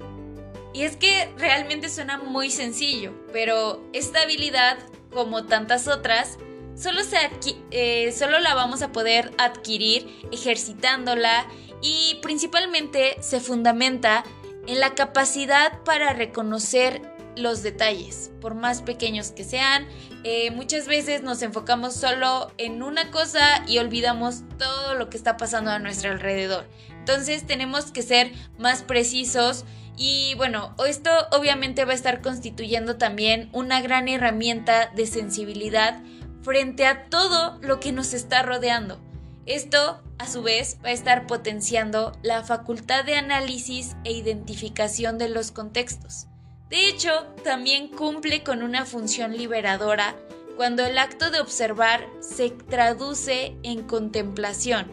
Y 0.72 0.82
es 0.82 0.96
que 0.96 1.32
realmente 1.38 1.88
suena 1.88 2.18
muy 2.18 2.50
sencillo, 2.50 3.12
pero 3.32 3.88
esta 3.92 4.22
habilidad, 4.22 4.76
como 5.12 5.44
tantas 5.44 5.86
otras, 5.86 6.36
solo, 6.74 7.04
se 7.04 7.30
eh, 7.70 8.10
solo 8.10 8.40
la 8.40 8.54
vamos 8.54 8.82
a 8.82 8.90
poder 8.90 9.30
adquirir 9.38 10.28
ejercitándola 10.32 11.46
y 11.80 12.18
principalmente 12.22 13.16
se 13.20 13.38
fundamenta 13.38 14.24
en 14.66 14.80
la 14.80 14.96
capacidad 14.96 15.80
para 15.84 16.12
reconocer 16.12 17.13
los 17.36 17.62
detalles, 17.62 18.30
por 18.40 18.54
más 18.54 18.82
pequeños 18.82 19.30
que 19.32 19.44
sean. 19.44 19.86
Eh, 20.24 20.50
muchas 20.50 20.86
veces 20.86 21.22
nos 21.22 21.42
enfocamos 21.42 21.94
solo 21.94 22.52
en 22.58 22.82
una 22.82 23.10
cosa 23.10 23.64
y 23.66 23.78
olvidamos 23.78 24.42
todo 24.58 24.94
lo 24.94 25.10
que 25.10 25.16
está 25.16 25.36
pasando 25.36 25.70
a 25.70 25.78
nuestro 25.78 26.10
alrededor. 26.10 26.68
Entonces 26.90 27.46
tenemos 27.46 27.92
que 27.92 28.02
ser 28.02 28.32
más 28.58 28.82
precisos 28.82 29.64
y 29.96 30.34
bueno, 30.36 30.74
esto 30.86 31.10
obviamente 31.32 31.84
va 31.84 31.92
a 31.92 31.96
estar 31.96 32.20
constituyendo 32.20 32.96
también 32.96 33.48
una 33.52 33.80
gran 33.80 34.08
herramienta 34.08 34.90
de 34.94 35.06
sensibilidad 35.06 36.02
frente 36.42 36.86
a 36.86 37.08
todo 37.08 37.58
lo 37.62 37.80
que 37.80 37.92
nos 37.92 38.12
está 38.12 38.42
rodeando. 38.42 39.00
Esto, 39.46 40.02
a 40.18 40.26
su 40.26 40.42
vez, 40.42 40.78
va 40.84 40.88
a 40.88 40.92
estar 40.92 41.26
potenciando 41.26 42.12
la 42.22 42.42
facultad 42.42 43.04
de 43.04 43.16
análisis 43.16 43.94
e 44.04 44.12
identificación 44.12 45.18
de 45.18 45.28
los 45.28 45.50
contextos. 45.50 46.26
De 46.68 46.88
hecho, 46.88 47.26
también 47.44 47.88
cumple 47.88 48.42
con 48.42 48.62
una 48.62 48.84
función 48.84 49.36
liberadora 49.36 50.16
cuando 50.56 50.84
el 50.84 50.98
acto 50.98 51.30
de 51.30 51.40
observar 51.40 52.08
se 52.20 52.50
traduce 52.50 53.56
en 53.62 53.82
contemplación, 53.82 54.90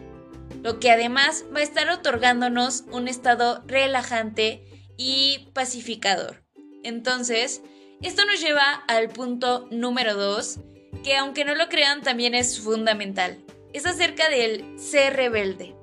lo 0.62 0.80
que 0.80 0.90
además 0.90 1.44
va 1.54 1.60
a 1.60 1.64
estar 1.64 1.88
otorgándonos 1.88 2.84
un 2.90 3.08
estado 3.08 3.62
relajante 3.66 4.64
y 4.96 5.50
pacificador. 5.54 6.44
Entonces, 6.82 7.62
esto 8.02 8.24
nos 8.26 8.40
lleva 8.40 8.72
al 8.88 9.08
punto 9.08 9.68
número 9.70 10.14
2, 10.14 10.58
que 11.04 11.16
aunque 11.16 11.44
no 11.44 11.54
lo 11.54 11.68
crean 11.68 12.02
también 12.02 12.34
es 12.34 12.60
fundamental. 12.60 13.38
Es 13.72 13.86
acerca 13.86 14.28
del 14.28 14.78
ser 14.78 15.14
rebelde. 15.14 15.74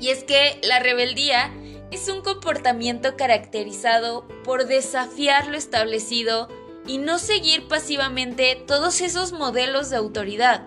Y 0.00 0.08
es 0.08 0.24
que 0.24 0.60
la 0.64 0.80
rebeldía 0.80 1.52
es 1.94 2.08
un 2.08 2.22
comportamiento 2.22 3.16
caracterizado 3.16 4.26
por 4.42 4.66
desafiar 4.66 5.46
lo 5.46 5.56
establecido 5.56 6.48
y 6.86 6.98
no 6.98 7.20
seguir 7.20 7.68
pasivamente 7.68 8.56
todos 8.66 9.00
esos 9.00 9.32
modelos 9.32 9.90
de 9.90 9.96
autoridad. 9.96 10.66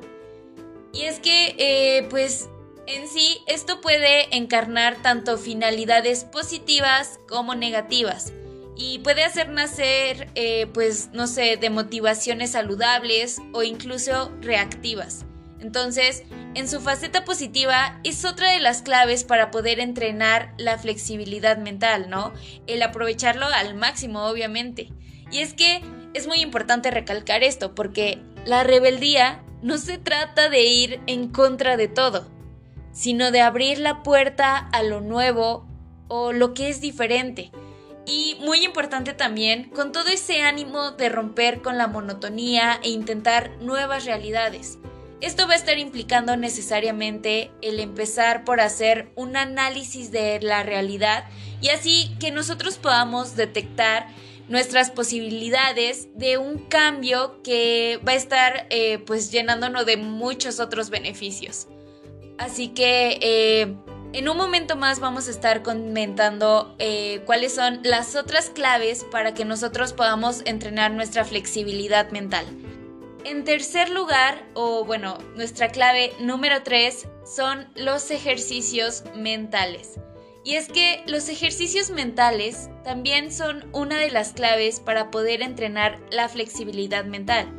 Y 0.94 1.02
es 1.02 1.20
que, 1.20 1.56
eh, 1.58 2.08
pues, 2.10 2.48
en 2.88 3.10
sí, 3.10 3.40
esto 3.46 3.82
puede 3.82 4.36
encarnar 4.36 5.02
tanto 5.02 5.38
finalidades 5.38 6.24
positivas 6.24 7.20
como 7.28 7.56
negativas. 7.56 8.32
Y 8.78 9.00
puede 9.00 9.26
hacer 9.26 9.50
nacer, 9.50 10.30
eh, 10.36 10.68
pues, 10.74 11.10
no 11.12 11.28
sé, 11.28 11.58
de 11.58 11.70
motivaciones 11.70 12.52
saludables 12.52 13.42
o 13.52 13.64
incluso 13.64 14.32
reactivas. 14.42 15.26
Entonces, 15.60 16.24
en 16.54 16.68
su 16.68 16.80
faceta 16.82 17.26
positiva 17.26 18.00
es 18.04 18.26
otra 18.26 18.52
de 18.52 18.60
las 18.60 18.82
claves 18.82 19.24
para 19.24 19.52
poder 19.52 19.80
entrenar 19.80 20.54
la 20.58 20.78
flexibilidad 20.78 21.58
mental, 21.58 22.10
¿no? 22.10 22.34
El 22.68 22.82
aprovecharlo 22.84 23.46
al 23.46 23.76
máximo, 23.76 24.26
obviamente. 24.26 24.90
Y 25.32 25.40
es 25.40 25.54
que 25.54 25.82
es 26.14 26.28
muy 26.28 26.40
importante 26.40 26.92
recalcar 26.92 27.44
esto, 27.44 27.76
porque 27.76 28.22
la 28.46 28.64
rebeldía 28.64 29.44
no 29.62 29.78
se 29.78 29.98
trata 29.98 30.50
de 30.50 30.64
ir 30.64 31.02
en 31.08 31.30
contra 31.30 31.78
de 31.78 31.88
todo, 31.88 32.30
sino 32.92 33.32
de 33.32 33.42
abrir 33.42 33.80
la 33.80 34.04
puerta 34.04 34.58
a 34.58 34.84
lo 34.84 35.02
nuevo 35.02 35.68
o 36.08 36.32
lo 36.34 36.54
que 36.54 36.70
es 36.70 36.82
diferente. 36.82 37.52
Y 38.06 38.38
muy 38.40 38.64
importante 38.64 39.14
también, 39.14 39.70
con 39.72 39.92
todo 39.92 40.08
ese 40.08 40.42
ánimo 40.42 40.92
de 40.92 41.10
romper 41.10 41.62
con 41.62 41.78
la 41.78 41.88
monotonía 41.88 42.80
e 42.84 42.90
intentar 42.90 43.52
nuevas 43.60 44.06
realidades. 44.06 44.78
Esto 45.20 45.48
va 45.48 45.54
a 45.54 45.58
estar 45.58 45.80
implicando 45.80 46.38
necesariamente 46.38 47.50
el 47.62 47.80
empezar 47.80 48.44
por 48.44 48.62
hacer 48.62 49.10
un 49.16 49.36
análisis 49.36 50.12
de 50.12 50.40
la 50.42 50.62
realidad 50.62 51.26
y 51.60 51.70
así 51.70 52.16
que 52.20 52.30
nosotros 52.32 52.78
podamos 52.78 53.36
detectar 53.36 54.08
nuestras 54.48 54.92
posibilidades 54.92 56.08
de 56.16 56.38
un 56.38 56.60
cambio 56.60 57.42
que 57.42 58.00
va 58.08 58.12
a 58.12 58.16
estar 58.16 58.68
eh, 58.70 59.00
pues 59.00 59.32
llenándonos 59.32 59.86
de 59.86 59.98
muchos 59.98 60.60
otros 60.60 60.90
beneficios. 60.92 61.68
Así 62.38 62.70
que 62.70 63.18
eh, 63.22 63.76
en 64.14 64.30
un 64.30 64.38
momento 64.38 64.76
más 64.76 65.00
vamos 65.00 65.28
a 65.28 65.32
estar 65.32 65.64
comentando 65.64 66.76
eh, 66.78 67.22
cuáles 67.26 67.56
son 67.56 67.80
las 67.84 68.16
otras 68.16 68.52
claves 68.52 69.04
para 69.12 69.34
que 69.34 69.46
nosotros 69.46 69.94
podamos 69.94 70.44
entrenar 70.46 70.92
nuestra 70.92 71.26
flexibilidad 71.26 72.12
mental. 72.12 72.46
En 73.28 73.44
tercer 73.44 73.90
lugar, 73.90 74.42
o 74.54 74.86
bueno, 74.86 75.18
nuestra 75.36 75.68
clave 75.68 76.14
número 76.18 76.64
3 76.64 77.10
son 77.26 77.68
los 77.76 78.10
ejercicios 78.10 79.04
mentales. 79.18 80.00
Y 80.46 80.56
es 80.56 80.70
que 80.70 81.04
los 81.08 81.28
ejercicios 81.28 81.90
mentales 81.90 82.70
también 82.86 83.34
son 83.34 83.70
una 83.74 83.98
de 83.98 84.12
las 84.12 84.32
claves 84.32 84.80
para 84.80 85.12
poder 85.12 85.42
entrenar 85.42 86.00
la 86.10 86.30
flexibilidad 86.30 87.04
mental, 87.04 87.50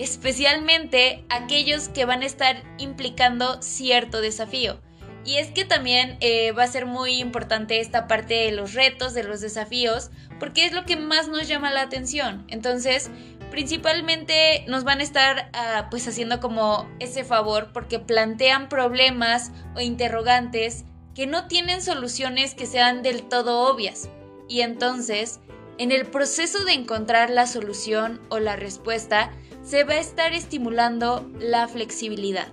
especialmente 0.00 1.24
aquellos 1.28 1.88
que 1.88 2.06
van 2.06 2.22
a 2.22 2.26
estar 2.26 2.64
implicando 2.78 3.62
cierto 3.62 4.20
desafío. 4.20 4.80
Y 5.24 5.36
es 5.36 5.52
que 5.52 5.64
también 5.64 6.18
eh, 6.20 6.52
va 6.52 6.64
a 6.64 6.68
ser 6.68 6.86
muy 6.86 7.18
importante 7.20 7.80
esta 7.80 8.08
parte 8.08 8.34
de 8.34 8.52
los 8.52 8.74
retos, 8.74 9.14
de 9.14 9.24
los 9.24 9.40
desafíos, 9.40 10.10
porque 10.38 10.66
es 10.66 10.72
lo 10.72 10.84
que 10.84 10.96
más 10.96 11.28
nos 11.28 11.48
llama 11.48 11.70
la 11.70 11.80
atención. 11.80 12.44
Entonces, 12.48 13.10
principalmente 13.54 14.64
nos 14.66 14.82
van 14.82 14.98
a 14.98 15.04
estar 15.04 15.48
ah, 15.52 15.86
pues 15.88 16.08
haciendo 16.08 16.40
como 16.40 16.90
ese 16.98 17.22
favor 17.22 17.70
porque 17.72 18.00
plantean 18.00 18.68
problemas 18.68 19.52
o 19.76 19.80
interrogantes 19.80 20.84
que 21.14 21.28
no 21.28 21.46
tienen 21.46 21.80
soluciones 21.80 22.56
que 22.56 22.66
sean 22.66 23.02
del 23.02 23.22
todo 23.22 23.72
obvias. 23.72 24.08
Y 24.48 24.62
entonces, 24.62 25.38
en 25.78 25.92
el 25.92 26.06
proceso 26.06 26.64
de 26.64 26.72
encontrar 26.72 27.30
la 27.30 27.46
solución 27.46 28.20
o 28.28 28.40
la 28.40 28.56
respuesta, 28.56 29.30
se 29.62 29.84
va 29.84 29.94
a 29.94 30.00
estar 30.00 30.32
estimulando 30.32 31.30
la 31.38 31.68
flexibilidad. 31.68 32.48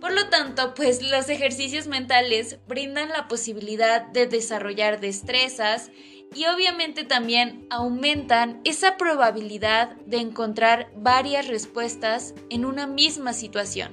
Por 0.00 0.12
lo 0.12 0.28
tanto, 0.28 0.74
pues 0.74 1.08
los 1.08 1.28
ejercicios 1.28 1.86
mentales 1.86 2.58
brindan 2.66 3.10
la 3.10 3.28
posibilidad 3.28 4.08
de 4.08 4.26
desarrollar 4.26 4.98
destrezas 4.98 5.92
y 6.34 6.46
obviamente 6.46 7.04
también 7.04 7.66
aumentan 7.70 8.60
esa 8.64 8.96
probabilidad 8.96 9.96
de 10.06 10.18
encontrar 10.18 10.90
varias 10.96 11.48
respuestas 11.48 12.34
en 12.50 12.64
una 12.64 12.86
misma 12.86 13.32
situación. 13.32 13.92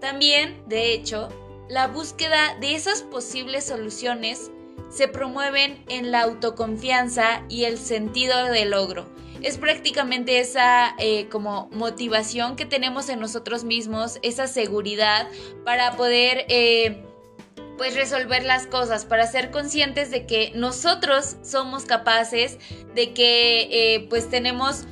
También, 0.00 0.62
de 0.66 0.92
hecho, 0.92 1.28
la 1.68 1.88
búsqueda 1.88 2.56
de 2.60 2.74
esas 2.74 3.02
posibles 3.02 3.64
soluciones 3.64 4.50
se 4.90 5.08
promueven 5.08 5.84
en 5.88 6.10
la 6.10 6.22
autoconfianza 6.22 7.42
y 7.48 7.64
el 7.64 7.78
sentido 7.78 8.44
de 8.44 8.64
logro. 8.64 9.06
Es 9.42 9.58
prácticamente 9.58 10.40
esa 10.40 10.94
eh, 10.98 11.28
como 11.28 11.68
motivación 11.72 12.56
que 12.56 12.66
tenemos 12.66 13.08
en 13.08 13.20
nosotros 13.20 13.64
mismos, 13.64 14.18
esa 14.22 14.46
seguridad 14.48 15.28
para 15.64 15.96
poder 15.96 16.44
eh, 16.48 17.04
pues 17.78 17.94
resolver 17.94 18.44
las 18.44 18.66
cosas, 18.66 19.06
para 19.06 19.26
ser 19.26 19.50
conscientes 19.50 20.10
de 20.10 20.26
que 20.26 20.52
nosotros 20.54 21.36
somos 21.42 21.84
capaces, 21.84 22.58
de 22.94 23.14
que 23.14 23.94
eh, 23.94 24.06
pues 24.10 24.28
tenemos 24.28 24.84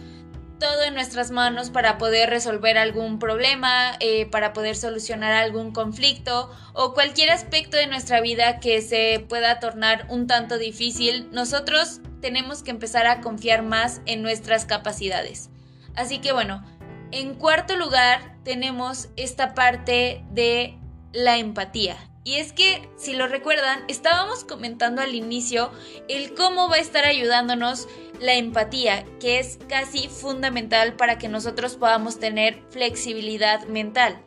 todo 0.59 0.85
en 0.85 0.95
nuestras 0.95 1.31
manos 1.31 1.69
para 1.69 1.99
poder 1.99 2.31
resolver 2.31 2.79
algún 2.79 3.19
problema, 3.19 3.93
eh, 4.01 4.27
para 4.27 4.53
poder 4.53 4.77
solucionar 4.77 5.33
algún 5.33 5.73
conflicto 5.73 6.51
o 6.73 6.95
cualquier 6.95 7.31
aspecto 7.31 7.77
de 7.77 7.87
nuestra 7.87 8.21
vida 8.21 8.59
que 8.61 8.81
se 8.81 9.25
pueda 9.29 9.61
tornar 9.61 10.07
un 10.09 10.27
tanto 10.27 10.57
difícil, 10.57 11.29
nosotros 11.33 12.01
tenemos 12.23 12.63
que 12.63 12.71
empezar 12.71 13.07
a 13.07 13.21
confiar 13.21 13.63
más 13.63 14.01
en 14.07 14.23
nuestras 14.23 14.65
capacidades. 14.65 15.51
Así 15.95 16.21
que 16.21 16.33
bueno, 16.33 16.65
en 17.11 17.35
cuarto 17.35 17.77
lugar 17.77 18.37
tenemos 18.43 19.09
esta 19.17 19.55
parte 19.55 20.25
de 20.31 20.79
la 21.13 21.37
empatía. 21.37 21.97
Y 22.27 22.39
es 22.39 22.53
que, 22.53 22.89
si 22.97 23.13
lo 23.13 23.29
recuerdan, 23.29 23.85
estábamos 23.87 24.43
comentando 24.43 25.01
al 25.01 25.15
inicio 25.15 25.71
el 26.09 26.35
cómo 26.35 26.69
va 26.69 26.75
a 26.75 26.81
estar 26.81 27.05
ayudándonos 27.05 27.87
la 28.19 28.35
empatía, 28.35 29.05
que 29.21 29.39
es 29.39 29.61
casi 29.69 30.09
fundamental 30.09 30.97
para 30.97 31.19
que 31.19 31.29
nosotros 31.29 31.77
podamos 31.77 32.19
tener 32.19 32.65
flexibilidad 32.71 33.65
mental. 33.69 34.21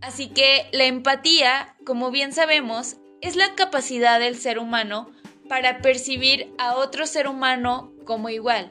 Así 0.00 0.26
que 0.26 0.66
la 0.72 0.86
empatía, 0.86 1.76
como 1.86 2.10
bien 2.10 2.32
sabemos, 2.32 2.96
es 3.20 3.36
la 3.36 3.54
capacidad 3.54 4.18
del 4.18 4.36
ser 4.36 4.58
humano 4.58 5.12
para 5.48 5.78
percibir 5.78 6.52
a 6.58 6.74
otro 6.74 7.06
ser 7.06 7.28
humano 7.28 7.92
como 8.04 8.30
igual. 8.30 8.68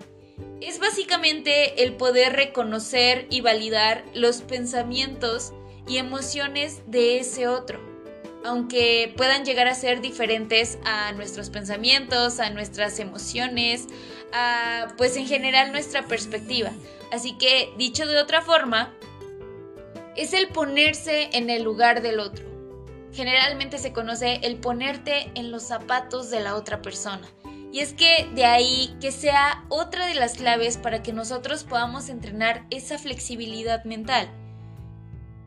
Es 0.60 0.78
básicamente 0.78 1.82
el 1.84 1.93
poder 1.93 2.34
reconocer 2.34 3.28
y 3.30 3.39
validar 3.39 4.04
los 4.13 4.41
pensamientos 4.41 5.54
y 5.88 5.99
emociones 5.99 6.82
de 6.86 7.19
ese 7.19 7.47
otro 7.47 7.92
aunque 8.43 9.13
puedan 9.15 9.45
llegar 9.45 9.67
a 9.67 9.75
ser 9.75 10.01
diferentes 10.01 10.77
a 10.86 11.12
nuestros 11.13 11.49
pensamientos, 11.49 12.39
a 12.39 12.49
nuestras 12.49 12.99
emociones, 12.99 13.88
a 14.34 14.88
pues 14.97 15.15
en 15.15 15.27
general 15.27 15.71
nuestra 15.71 16.08
perspectiva. 16.08 16.71
Así 17.12 17.38
que, 17.38 17.73
dicho 17.77 18.06
de 18.06 18.17
otra 18.17 18.41
forma, 18.41 18.93
es 20.15 20.34
el 20.34 20.49
ponerse 20.49 21.29
en 21.34 21.49
el 21.49 21.63
lugar 21.63 22.01
del 22.01 22.19
otro. 22.19 22.45
Generalmente 23.13 23.77
se 23.77 23.93
conoce 23.93 24.39
el 24.43 24.58
ponerte 24.58 25.32
en 25.36 25.51
los 25.51 25.63
zapatos 25.63 26.32
de 26.32 26.39
la 26.39 26.56
otra 26.56 26.82
persona. 26.82 27.27
Y 27.71 27.79
es 27.79 27.93
que 27.93 28.29
de 28.36 28.45
ahí 28.45 28.95
que 29.01 29.12
sea 29.12 29.65
otra 29.69 30.06
de 30.06 30.15
las 30.15 30.36
claves 30.36 30.77
para 30.77 31.01
que 31.01 31.13
nosotros 31.13 31.63
podamos 31.63 32.10
entrenar 32.10 32.65
esa 32.69 32.99
flexibilidad 32.99 33.84
mental. 33.84 34.29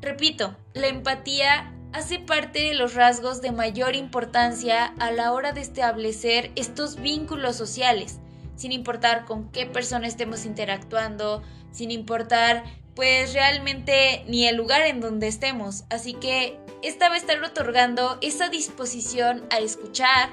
Repito, 0.00 0.56
la 0.74 0.88
empatía 0.88 1.72
hace 1.96 2.18
parte 2.18 2.60
de 2.60 2.74
los 2.74 2.92
rasgos 2.92 3.40
de 3.40 3.52
mayor 3.52 3.96
importancia 3.96 4.84
a 4.98 5.10
la 5.12 5.32
hora 5.32 5.52
de 5.52 5.62
establecer 5.62 6.52
estos 6.54 6.96
vínculos 6.96 7.56
sociales, 7.56 8.18
sin 8.54 8.72
importar 8.72 9.24
con 9.24 9.50
qué 9.50 9.64
persona 9.64 10.06
estemos 10.06 10.44
interactuando, 10.44 11.42
sin 11.72 11.90
importar 11.90 12.64
pues 12.94 13.32
realmente 13.32 14.24
ni 14.28 14.46
el 14.46 14.56
lugar 14.56 14.82
en 14.82 15.00
donde 15.00 15.26
estemos. 15.26 15.84
Así 15.88 16.12
que 16.12 16.58
esta 16.82 17.08
va 17.08 17.14
a 17.14 17.18
estar 17.18 17.42
otorgando 17.42 18.18
esa 18.20 18.50
disposición 18.50 19.46
a 19.48 19.58
escuchar, 19.60 20.28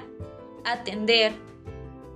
atender 0.66 1.32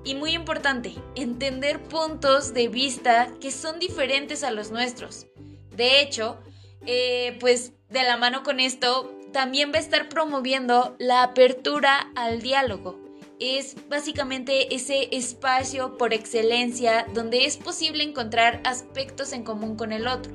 y 0.04 0.14
muy 0.14 0.32
importante, 0.32 0.92
entender 1.14 1.82
puntos 1.84 2.52
de 2.52 2.68
vista 2.68 3.30
que 3.40 3.50
son 3.50 3.78
diferentes 3.78 4.44
a 4.44 4.50
los 4.50 4.70
nuestros. 4.70 5.26
De 5.74 6.02
hecho, 6.02 6.36
eh, 6.84 7.38
pues 7.40 7.72
de 7.88 8.02
la 8.02 8.18
mano 8.18 8.42
con 8.42 8.60
esto 8.60 9.17
también 9.32 9.72
va 9.72 9.76
a 9.76 9.80
estar 9.80 10.08
promoviendo 10.08 10.96
la 10.98 11.22
apertura 11.22 12.10
al 12.14 12.40
diálogo. 12.40 12.98
Es 13.40 13.76
básicamente 13.88 14.74
ese 14.74 15.08
espacio 15.12 15.96
por 15.96 16.12
excelencia 16.12 17.06
donde 17.14 17.44
es 17.44 17.56
posible 17.56 18.02
encontrar 18.02 18.60
aspectos 18.64 19.32
en 19.32 19.44
común 19.44 19.76
con 19.76 19.92
el 19.92 20.08
otro. 20.08 20.32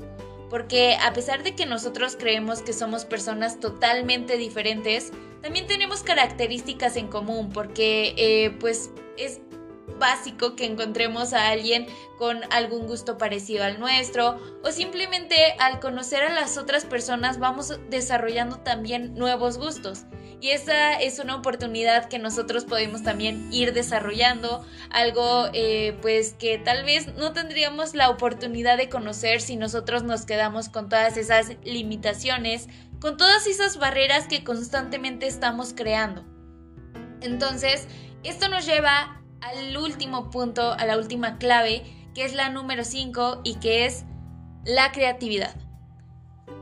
Porque 0.50 0.96
a 1.02 1.12
pesar 1.14 1.44
de 1.44 1.56
que 1.56 1.66
nosotros 1.66 2.16
creemos 2.18 2.62
que 2.62 2.74
somos 2.74 3.06
personas 3.06 3.60
totalmente 3.60 4.38
diferentes, 4.38 5.12
también 5.42 5.68
tenemos 5.68 6.04
características 6.04 6.96
en 6.96 7.08
común 7.08 7.50
porque 7.52 8.14
eh, 8.18 8.56
pues 8.60 8.92
es 9.18 9.42
básico 10.04 10.58
que 10.58 10.66
encontremos 10.66 11.32
a 11.32 11.48
alguien 11.48 11.88
con 12.18 12.42
algún 12.52 12.88
gusto 12.88 13.18
parecido 13.18 13.64
al 13.64 13.80
nuestro 13.80 14.38
o 14.62 14.70
simplemente 14.70 15.56
al 15.60 15.80
conocer 15.80 16.24
a 16.24 16.34
las 16.34 16.58
otras 16.58 16.84
personas 16.84 17.40
vamos 17.40 17.80
desarrollando 17.90 18.58
también 18.58 19.16
nuevos 19.16 19.58
gustos. 19.58 20.04
Y 20.42 20.50
esa 20.50 20.96
es 20.96 21.20
una 21.20 21.38
oportunidad 21.38 22.10
que 22.10 22.20
nosotros 22.20 22.66
podemos 22.66 23.02
también 23.02 23.48
ir 23.54 23.72
desarrollando, 23.72 24.66
algo 24.90 25.48
eh, 25.54 25.98
pues 26.02 26.34
que 26.34 26.58
tal 26.58 26.84
vez 26.84 27.16
no 27.16 27.32
tendríamos 27.32 27.96
la 27.96 28.10
oportunidad 28.10 28.76
de 28.76 28.90
conocer 28.90 29.40
si 29.40 29.56
nosotros 29.56 30.04
nos 30.04 30.26
quedamos 30.26 30.68
con 30.68 30.90
todas 30.90 31.16
esas 31.16 31.54
limitaciones, 31.64 32.68
con 33.00 33.16
todas 33.16 33.48
esas 33.48 33.78
barreras 33.78 34.28
que 34.28 34.44
constantemente 34.44 35.28
estamos 35.28 35.74
creando. 35.74 36.26
Entonces, 37.22 37.88
esto 38.24 38.50
nos 38.50 38.66
lleva 38.66 39.23
al 39.44 39.76
último 39.78 40.30
punto, 40.30 40.72
a 40.72 40.86
la 40.86 40.98
última 40.98 41.38
clave, 41.38 41.84
que 42.16 42.24
es 42.26 42.34
la 42.34 42.50
número 42.50 42.84
5 42.84 43.42
y 43.44 43.56
que 43.56 43.86
es 43.86 44.06
la 44.66 44.92
creatividad. 44.92 45.56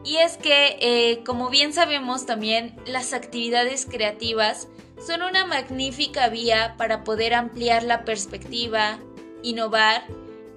Y 0.04 0.18
es 0.18 0.38
que, 0.38 0.78
eh, 0.82 1.24
como 1.24 1.50
bien 1.50 1.74
sabemos 1.74 2.26
también, 2.26 2.76
las 2.86 3.14
actividades 3.14 3.86
creativas 3.86 4.68
son 5.06 5.22
una 5.22 5.46
magnífica 5.46 6.30
vía 6.30 6.76
para 6.78 7.04
poder 7.04 7.34
ampliar 7.34 7.84
la 7.84 8.04
perspectiva, 8.04 9.00
innovar 9.44 10.04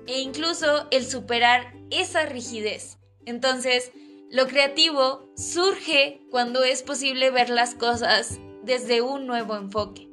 e 0.06 0.20
incluso 0.20 0.86
el 0.90 1.06
superar 1.06 1.74
esa 1.90 2.26
rigidez. 2.26 2.98
Entonces, 3.26 3.92
Lo 4.34 4.48
creativo 4.48 5.28
surge 5.36 6.20
cuando 6.28 6.64
es 6.64 6.82
posible 6.82 7.30
ver 7.30 7.50
las 7.50 7.76
cosas 7.76 8.40
desde 8.64 9.00
un 9.00 9.28
nuevo 9.28 9.54
enfoque. 9.54 10.08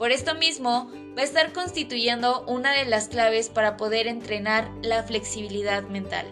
Por 0.00 0.10
esto 0.10 0.34
mismo, 0.34 0.90
va 1.16 1.22
a 1.22 1.24
estar 1.24 1.52
constituyendo 1.52 2.44
una 2.46 2.72
de 2.72 2.84
las 2.84 3.08
claves 3.08 3.48
para 3.48 3.76
poder 3.76 4.06
entrenar 4.06 4.70
la 4.82 5.02
flexibilidad 5.02 5.82
mental. 5.84 6.26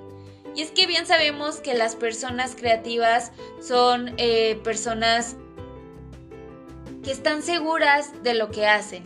Y 0.55 0.63
es 0.63 0.71
que 0.71 0.87
bien 0.87 1.07
sabemos 1.07 1.61
que 1.61 1.75
las 1.75 1.95
personas 1.95 2.57
creativas 2.57 3.33
son 3.61 4.15
eh, 4.17 4.61
personas 4.65 5.37
que 7.05 7.13
están 7.13 7.43
seguras 7.43 8.23
de 8.23 8.35
lo 8.35 8.51
que 8.51 8.67
hacen, 8.67 9.05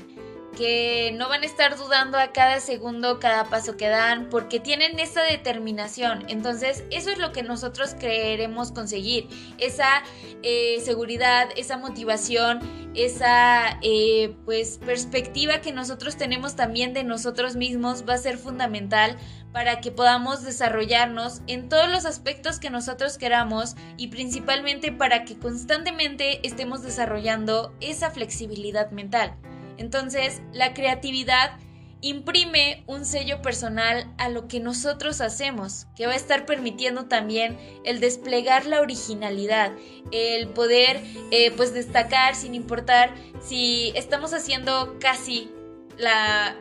que 0.57 1.13
no 1.17 1.29
van 1.29 1.43
a 1.43 1.47
estar 1.47 1.77
dudando 1.77 2.19
a 2.19 2.33
cada 2.33 2.61
segundo, 2.61 3.19
cada 3.19 3.45
paso 3.45 3.77
que 3.77 3.89
dan, 3.89 4.29
porque 4.29 4.61
tienen 4.61 4.99
esa 4.99 5.23
determinación. 5.23 6.25
Entonces, 6.29 6.85
eso 6.91 7.11
es 7.11 7.19
lo 7.19 7.33
que 7.33 7.43
nosotros 7.43 7.95
queremos 7.95 8.73
conseguir, 8.73 9.29
esa 9.59 10.03
eh, 10.43 10.81
seguridad, 10.85 11.49
esa 11.57 11.77
motivación, 11.77 12.61
esa 12.95 13.79
eh, 13.83 14.35
pues 14.45 14.79
perspectiva 14.79 15.61
que 15.61 15.73
nosotros 15.73 16.17
tenemos 16.17 16.57
también 16.57 16.93
de 16.93 17.05
nosotros 17.05 17.57
mismos 17.57 18.05
va 18.09 18.15
a 18.15 18.19
ser 18.19 18.39
fundamental 18.39 19.17
para 19.53 19.81
que 19.81 19.91
podamos 19.91 20.43
desarrollarnos 20.43 21.43
en 21.47 21.69
todos 21.69 21.89
los 21.89 22.05
aspectos 22.05 22.59
que 22.59 22.71
nosotros 22.71 23.19
queramos 23.19 23.77
y 23.97 24.09
principalmente 24.09 24.93
para 24.93 25.25
que 25.25 25.39
constantemente 25.39 26.47
estemos 26.47 26.83
desarrollando 26.83 27.75
esa 27.81 28.11
flexibilidad 28.11 28.91
mental. 28.91 29.37
Entonces, 29.79 30.43
la 30.53 30.75
creatividad 30.75 31.59
imprime 32.03 32.83
un 32.89 33.05
sello 33.05 33.41
personal 33.43 34.13
a 34.19 34.29
lo 34.29 34.49
que 34.49 34.59
nosotros 34.59 35.21
hacemos, 35.21 35.87
que 35.97 36.07
va 36.07 36.13
a 36.13 36.17
estar 36.17 36.47
permitiendo 36.47 37.07
también 37.07 37.57
el 37.85 38.01
desplegar 38.01 38.67
la 38.67 38.81
originalidad, 38.81 39.73
el 40.11 40.49
poder 40.49 41.01
eh, 41.31 41.53
pues 41.53 41.73
destacar 41.73 42.35
sin 42.35 42.55
importar 42.57 43.15
si 43.41 43.93
estamos 43.95 44.35
haciendo 44.35 44.97
casi 44.99 45.49
la, 45.97 46.57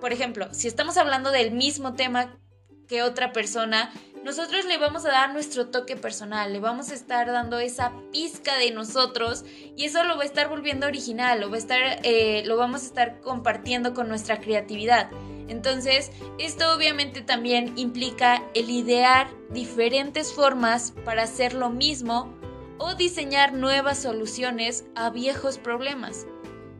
por 0.00 0.12
ejemplo, 0.12 0.52
si 0.52 0.68
estamos 0.68 0.98
hablando 0.98 1.30
del 1.30 1.52
mismo 1.52 1.94
tema 1.94 2.38
que 2.86 3.02
otra 3.02 3.32
persona, 3.32 3.90
nosotros 4.26 4.64
le 4.64 4.76
vamos 4.76 5.06
a 5.06 5.10
dar 5.10 5.32
nuestro 5.32 5.68
toque 5.68 5.96
personal, 5.96 6.52
le 6.52 6.58
vamos 6.58 6.90
a 6.90 6.94
estar 6.94 7.28
dando 7.28 7.60
esa 7.60 7.92
pizca 8.10 8.56
de 8.56 8.72
nosotros 8.72 9.44
y 9.76 9.84
eso 9.84 10.02
lo 10.02 10.16
va 10.16 10.24
a 10.24 10.26
estar 10.26 10.48
volviendo 10.48 10.88
original, 10.88 11.40
lo, 11.40 11.48
va 11.48 11.54
a 11.54 11.60
estar, 11.60 11.78
eh, 12.02 12.42
lo 12.44 12.56
vamos 12.56 12.82
a 12.82 12.86
estar 12.86 13.20
compartiendo 13.20 13.94
con 13.94 14.08
nuestra 14.08 14.40
creatividad. 14.40 15.12
Entonces, 15.46 16.10
esto 16.40 16.74
obviamente 16.74 17.20
también 17.20 17.72
implica 17.78 18.42
el 18.54 18.68
idear 18.68 19.28
diferentes 19.50 20.32
formas 20.32 20.92
para 21.04 21.22
hacer 21.22 21.54
lo 21.54 21.70
mismo 21.70 22.34
o 22.78 22.96
diseñar 22.96 23.52
nuevas 23.52 24.02
soluciones 24.02 24.86
a 24.96 25.10
viejos 25.10 25.58
problemas, 25.58 26.26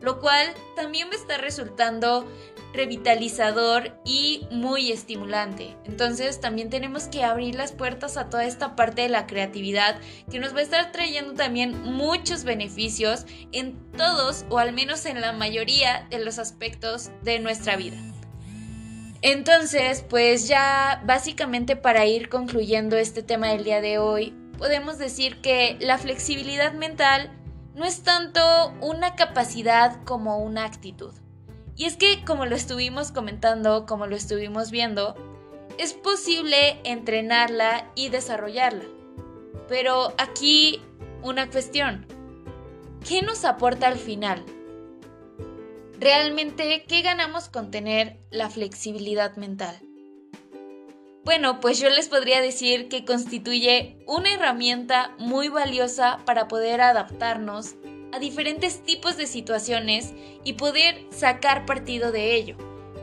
lo 0.01 0.19
cual 0.19 0.53
también 0.75 1.07
me 1.07 1.15
está 1.15 1.37
resultando 1.37 2.27
revitalizador 2.73 3.99
y 4.05 4.47
muy 4.51 4.91
estimulante. 4.91 5.75
Entonces 5.85 6.39
también 6.39 6.69
tenemos 6.69 7.05
que 7.05 7.23
abrir 7.23 7.55
las 7.55 7.71
puertas 7.71 8.17
a 8.17 8.29
toda 8.29 8.45
esta 8.45 8.75
parte 8.75 9.03
de 9.03 9.09
la 9.09 9.27
creatividad 9.27 9.99
que 10.29 10.39
nos 10.39 10.53
va 10.53 10.59
a 10.59 10.63
estar 10.63 10.91
trayendo 10.91 11.33
también 11.33 11.81
muchos 11.83 12.43
beneficios 12.43 13.25
en 13.51 13.91
todos 13.91 14.45
o 14.49 14.59
al 14.59 14.73
menos 14.73 15.05
en 15.05 15.21
la 15.21 15.33
mayoría 15.33 16.07
de 16.09 16.23
los 16.23 16.39
aspectos 16.39 17.11
de 17.23 17.39
nuestra 17.39 17.75
vida. 17.75 17.97
Entonces, 19.21 20.05
pues 20.07 20.47
ya 20.47 21.01
básicamente 21.05 21.75
para 21.75 22.05
ir 22.05 22.29
concluyendo 22.29 22.97
este 22.97 23.23
tema 23.23 23.47
del 23.49 23.63
día 23.63 23.81
de 23.81 23.97
hoy, 23.97 24.35
podemos 24.57 24.97
decir 24.97 25.41
que 25.41 25.77
la 25.79 25.97
flexibilidad 25.97 26.73
mental 26.73 27.31
no 27.75 27.85
es 27.85 28.03
tanto 28.03 28.41
una 28.81 29.15
capacidad 29.15 30.03
como 30.03 30.39
una 30.39 30.65
actitud. 30.65 31.13
Y 31.77 31.85
es 31.85 31.95
que, 31.95 32.25
como 32.25 32.47
lo 32.47 32.55
estuvimos 32.55 33.11
comentando, 33.11 33.85
como 33.85 34.07
lo 34.07 34.15
estuvimos 34.15 34.71
viendo, 34.71 35.15
es 35.77 35.93
posible 35.93 36.81
entrenarla 36.83 37.91
y 37.93 38.09
desarrollarla. 38.09 38.85
Pero 39.69 40.13
aquí 40.17 40.81
una 41.21 41.49
cuestión. 41.51 42.07
¿Qué 43.07 43.21
nos 43.21 43.45
aporta 43.45 43.87
al 43.87 43.97
final? 43.97 44.43
¿Realmente 45.99 46.83
qué 46.87 47.01
ganamos 47.03 47.47
con 47.47 47.69
tener 47.69 48.17
la 48.31 48.49
flexibilidad 48.49 49.35
mental? 49.37 49.79
Bueno, 51.25 51.59
pues 51.59 51.79
yo 51.79 51.89
les 51.89 52.07
podría 52.07 52.41
decir 52.41 52.87
que 52.87 53.05
constituye 53.05 54.03
una 54.07 54.33
herramienta 54.33 55.13
muy 55.19 55.49
valiosa 55.49 56.19
para 56.25 56.47
poder 56.47 56.81
adaptarnos 56.81 57.75
a 58.11 58.19
diferentes 58.19 58.83
tipos 58.83 59.17
de 59.17 59.27
situaciones 59.27 60.13
y 60.43 60.53
poder 60.53 61.05
sacar 61.09 61.65
partido 61.65 62.11
de 62.11 62.35
ello. 62.35 62.57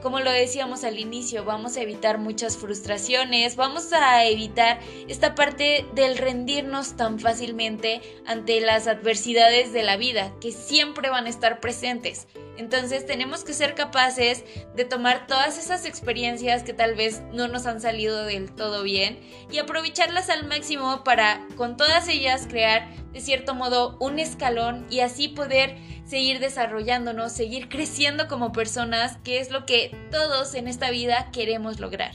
Como 0.05 0.21
lo 0.21 0.31
decíamos 0.31 0.85
al 0.85 0.99
inicio, 0.99 1.47
vamos 1.47 1.79
a 1.79 1.81
evitar 1.81 2.19
muchas 2.19 2.59
frustraciones, 2.59 3.57
vamos 3.57 3.91
a 3.95 4.27
evitar 4.27 4.79
esta 5.09 5.35
parte 5.35 5.87
del 5.95 6.19
rendirnos 6.19 6.95
tan 6.95 7.19
fácilmente 7.19 8.03
ante 8.27 8.61
las 8.61 8.87
adversidades 8.87 9.73
de 9.73 9.83
la 9.83 9.97
vida, 9.97 10.35
que 10.43 10.53
siempre 10.53 11.09
van 11.09 11.25
a 11.25 11.31
estar 11.31 11.59
presentes. 11.59 12.29
Entonces 12.59 13.07
tenemos 13.07 13.45
que 13.45 13.55
ser 13.55 13.75
capaces 13.75 14.45
de 14.77 14.85
tomar 14.85 15.27
todas 15.27 15.57
esas 15.57 15.87
experiencias 15.87 16.65
que 16.65 16.75
tal 16.75 16.95
vez 16.97 17.23
no 17.33 17.49
nos 17.49 17.65
han 17.65 17.81
salido 17.81 18.27
del 18.27 18.55
todo 18.55 18.83
bien 18.83 19.19
y 19.51 19.57
aprovecharlas 19.57 20.29
al 20.29 20.47
máximo 20.47 21.03
para 21.03 21.49
con 21.57 21.79
todas 21.79 22.09
ellas 22.09 22.47
crear 22.47 22.95
de 23.15 23.21
cierto 23.21 23.55
modo 23.55 23.97
un 24.01 24.19
escalón 24.19 24.87
y 24.91 25.01
así 25.01 25.29
poder 25.29 25.77
seguir 26.05 26.41
desarrollándonos, 26.41 27.33
seguir 27.33 27.69
creciendo 27.69 28.29
como 28.29 28.53
personas, 28.53 29.19
que 29.25 29.41
es 29.41 29.51
lo 29.51 29.67
que 29.67 29.97
todos 30.11 30.55
en 30.55 30.69
esta 30.69 30.91
vida 30.91 31.31
queremos 31.33 31.81
lograr. 31.81 32.15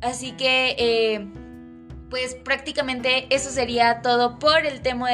Así 0.00 0.32
que, 0.32 0.76
eh, 0.78 1.26
pues 2.10 2.34
prácticamente 2.34 3.26
eso 3.30 3.50
sería 3.50 4.02
todo 4.02 4.38
por 4.38 4.64
el 4.64 4.80
tema 4.82 5.08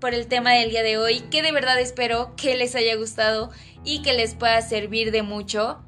por 0.00 0.12
el 0.12 0.26
tema 0.26 0.52
del 0.52 0.68
día 0.68 0.82
de 0.82 0.98
hoy, 0.98 1.20
que 1.30 1.40
de 1.40 1.50
verdad 1.50 1.80
espero 1.80 2.34
que 2.36 2.54
les 2.56 2.74
haya 2.74 2.94
gustado 2.94 3.50
y 3.84 4.02
que 4.02 4.12
les 4.12 4.34
pueda 4.34 4.60
servir 4.60 5.12
de 5.12 5.22
mucho. 5.22 5.82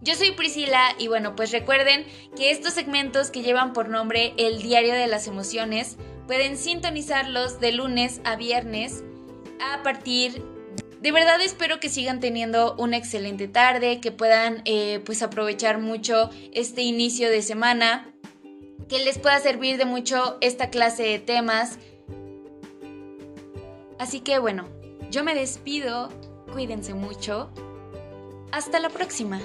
Yo 0.00 0.14
soy 0.14 0.30
Priscila 0.30 0.94
y 0.98 1.08
bueno, 1.08 1.36
pues 1.36 1.52
recuerden 1.52 2.06
que 2.36 2.50
estos 2.50 2.72
segmentos 2.72 3.30
que 3.30 3.42
llevan 3.42 3.74
por 3.74 3.90
nombre 3.90 4.32
El 4.38 4.62
Diario 4.62 4.94
de 4.94 5.08
las 5.08 5.26
Emociones 5.26 5.98
pueden 6.26 6.56
sintonizarlos 6.56 7.60
de 7.60 7.72
lunes 7.72 8.22
a 8.24 8.36
viernes 8.36 9.04
a 9.60 9.82
partir 9.82 10.42
de 11.00 11.12
verdad 11.12 11.40
espero 11.40 11.80
que 11.80 11.88
sigan 11.88 12.20
teniendo 12.20 12.74
una 12.76 12.96
excelente 12.96 13.48
tarde, 13.48 14.00
que 14.00 14.12
puedan 14.12 14.62
eh, 14.64 15.00
pues 15.04 15.22
aprovechar 15.22 15.78
mucho 15.78 16.30
este 16.52 16.82
inicio 16.82 17.30
de 17.30 17.42
semana, 17.42 18.12
que 18.88 18.98
les 19.00 19.18
pueda 19.18 19.38
servir 19.40 19.76
de 19.76 19.84
mucho 19.84 20.38
esta 20.40 20.70
clase 20.70 21.02
de 21.02 21.18
temas 21.18 21.78
Así 23.98 24.20
que 24.20 24.38
bueno, 24.38 24.64
yo 25.10 25.24
me 25.24 25.34
despido, 25.34 26.08
cuídense 26.52 26.94
mucho. 26.94 27.50
Hasta 28.52 28.78
la 28.78 28.88
próxima. 28.88 29.40